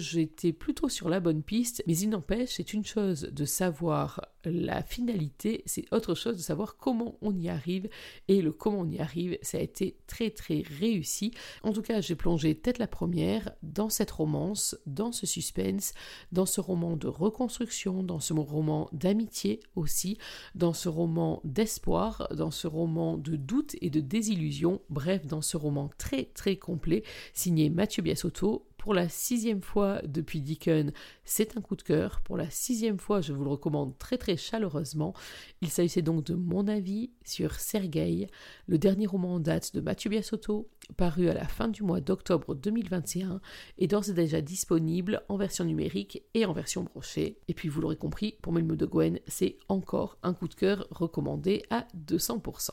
plutôt 0.53 0.89
sur 0.89 1.09
la 1.09 1.19
bonne 1.19 1.43
piste, 1.43 1.83
mais 1.85 1.97
il 1.97 2.09
n'empêche, 2.09 2.55
c'est 2.55 2.73
une 2.73 2.85
chose 2.85 3.21
de 3.23 3.45
savoir 3.45 4.21
la 4.45 4.81
finalité, 4.83 5.63
c'est 5.65 5.85
autre 5.93 6.15
chose 6.15 6.37
de 6.37 6.41
savoir 6.41 6.77
comment 6.77 7.17
on 7.21 7.37
y 7.37 7.49
arrive, 7.49 7.89
et 8.27 8.41
le 8.41 8.51
comment 8.51 8.79
on 8.79 8.89
y 8.89 8.99
arrive, 8.99 9.37
ça 9.41 9.57
a 9.57 9.61
été 9.61 9.97
très 10.07 10.29
très 10.29 10.63
réussi. 10.79 11.31
En 11.63 11.73
tout 11.73 11.81
cas, 11.81 11.99
j'ai 11.99 12.15
plongé 12.15 12.55
tête 12.55 12.77
la 12.77 12.87
première 12.87 13.51
dans 13.63 13.89
cette 13.89 14.11
romance, 14.11 14.77
dans 14.85 15.11
ce 15.11 15.25
suspense, 15.25 15.93
dans 16.31 16.45
ce 16.45 16.61
roman 16.61 16.95
de 16.95 17.07
reconstruction, 17.07 18.01
dans 18.01 18.21
ce 18.21 18.33
roman 18.33 18.89
d'amitié 18.93 19.59
aussi, 19.75 20.17
dans 20.55 20.73
ce 20.73 20.87
roman 20.87 21.41
d'espoir, 21.43 22.29
dans 22.33 22.51
ce 22.51 22.67
roman 22.67 23.17
de 23.17 23.35
doute 23.35 23.75
et 23.81 23.89
de 23.89 23.99
désillusion, 23.99 24.81
bref, 24.89 25.25
dans 25.25 25.41
ce 25.41 25.57
roman 25.57 25.89
très 25.97 26.25
très 26.25 26.55
complet, 26.55 27.03
signé 27.33 27.69
Mathieu 27.69 28.03
Biasotto, 28.03 28.68
pour 28.79 28.93
la 28.93 29.09
sixième 29.09 29.61
fois 29.61 30.01
depuis 30.05 30.41
Deacon, 30.41 30.91
c'est 31.25 31.57
un 31.57 31.61
coup 31.61 31.75
de 31.75 31.83
cœur. 31.83 32.21
Pour 32.21 32.37
la 32.37 32.49
sixième 32.49 32.97
fois, 32.97 33.21
je 33.21 33.33
vous 33.33 33.43
le 33.43 33.49
recommande 33.51 33.97
très 33.99 34.17
très 34.17 34.37
chaleureusement. 34.37 35.13
Il 35.61 35.69
s'agissait 35.69 36.01
donc 36.01 36.23
de 36.23 36.33
mon 36.33 36.67
avis 36.67 37.11
sur 37.25 37.55
Sergei, 37.55 38.27
le 38.67 38.77
dernier 38.77 39.05
roman 39.05 39.35
en 39.35 39.39
date 39.39 39.75
de 39.75 39.81
Mathieu 39.81 40.09
Biasotto, 40.09 40.69
paru 40.95 41.27
à 41.27 41.33
la 41.33 41.45
fin 41.45 41.67
du 41.67 41.83
mois 41.83 41.99
d'octobre 41.99 42.55
2021 42.55 43.41
et 43.77 43.87
d'ores 43.87 44.09
et 44.09 44.13
déjà 44.13 44.41
disponible 44.41 45.23
en 45.27 45.35
version 45.35 45.65
numérique 45.65 46.23
et 46.33 46.45
en 46.45 46.53
version 46.53 46.83
brochée. 46.83 47.37
Et 47.49 47.53
puis 47.53 47.67
vous 47.67 47.81
l'aurez 47.81 47.97
compris, 47.97 48.37
pour 48.41 48.53
Melmo 48.53 48.77
de 48.77 48.85
Gwen, 48.85 49.19
c'est 49.27 49.57
encore 49.67 50.17
un 50.23 50.33
coup 50.33 50.47
de 50.47 50.55
cœur 50.55 50.87
recommandé 50.89 51.63
à 51.69 51.85
200%. 52.07 52.71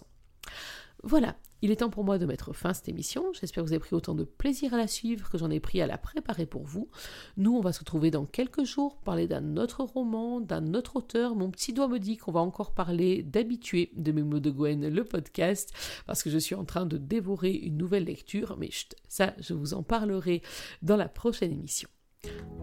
Voilà, 1.08 1.36
il 1.62 1.70
est 1.70 1.76
temps 1.76 1.88
pour 1.88 2.02
moi 2.02 2.18
de 2.18 2.26
mettre 2.26 2.52
fin 2.52 2.70
à 2.70 2.74
cette 2.74 2.88
émission. 2.88 3.26
J'espère 3.32 3.62
que 3.62 3.68
vous 3.68 3.72
avez 3.72 3.78
pris 3.78 3.94
autant 3.94 4.16
de 4.16 4.24
plaisir 4.24 4.74
à 4.74 4.76
la 4.76 4.88
suivre 4.88 5.30
que 5.30 5.38
j'en 5.38 5.52
ai 5.52 5.60
pris 5.60 5.80
à 5.80 5.86
la 5.86 5.98
préparer 5.98 6.46
pour 6.46 6.64
vous. 6.64 6.88
Nous, 7.36 7.54
on 7.54 7.60
va 7.60 7.72
se 7.72 7.78
retrouver 7.78 8.10
dans 8.10 8.24
quelques 8.24 8.64
jours, 8.64 8.96
parler 8.96 9.28
d'un 9.28 9.56
autre 9.56 9.84
roman, 9.84 10.40
d'un 10.40 10.74
autre 10.74 10.96
auteur. 10.96 11.36
Mon 11.36 11.48
petit 11.52 11.72
doigt 11.72 11.86
me 11.86 12.00
dit 12.00 12.16
qu'on 12.16 12.32
va 12.32 12.40
encore 12.40 12.74
parler 12.74 13.22
d'habitués 13.22 13.92
de 13.94 14.10
Mémo 14.10 14.40
de 14.40 14.50
Gwen, 14.50 14.88
le 14.88 15.04
podcast, 15.04 15.72
parce 16.06 16.24
que 16.24 16.30
je 16.30 16.38
suis 16.38 16.56
en 16.56 16.64
train 16.64 16.86
de 16.86 16.98
dévorer 16.98 17.52
une 17.52 17.76
nouvelle 17.76 18.06
lecture. 18.06 18.56
Mais 18.58 18.70
ça, 19.06 19.32
je 19.38 19.54
vous 19.54 19.74
en 19.74 19.84
parlerai 19.84 20.42
dans 20.82 20.96
la 20.96 21.08
prochaine 21.08 21.52
émission. 21.52 21.88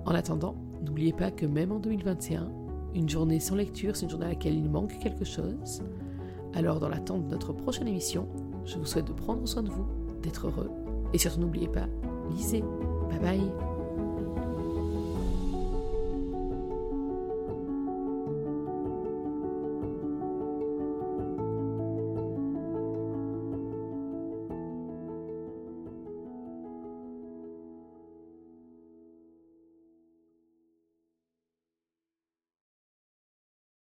En 0.03 0.13
attendant, 0.13 0.57
n'oubliez 0.81 1.13
pas 1.13 1.31
que 1.31 1.45
même 1.45 1.71
en 1.71 1.79
2021, 1.79 2.51
une 2.93 3.07
journée 3.07 3.39
sans 3.39 3.55
lecture, 3.55 3.95
c'est 3.95 4.03
une 4.03 4.09
journée 4.09 4.25
à 4.25 4.29
laquelle 4.29 4.57
il 4.57 4.69
manque 4.69 4.99
quelque 4.99 5.23
chose. 5.23 5.81
Alors, 6.53 6.79
dans 6.79 6.89
l'attente 6.89 7.27
de 7.27 7.31
notre 7.31 7.53
prochaine 7.53 7.87
émission, 7.87 8.27
je 8.65 8.77
vous 8.77 8.85
souhaite 8.85 9.05
de 9.05 9.13
prendre 9.13 9.47
soin 9.47 9.63
de 9.63 9.69
vous, 9.69 9.87
d'être 10.21 10.47
heureux, 10.47 10.69
et 11.13 11.17
surtout 11.17 11.39
n'oubliez 11.39 11.67
pas, 11.67 11.87
lisez. 12.31 12.63
Bye 13.09 13.19
bye 13.19 13.72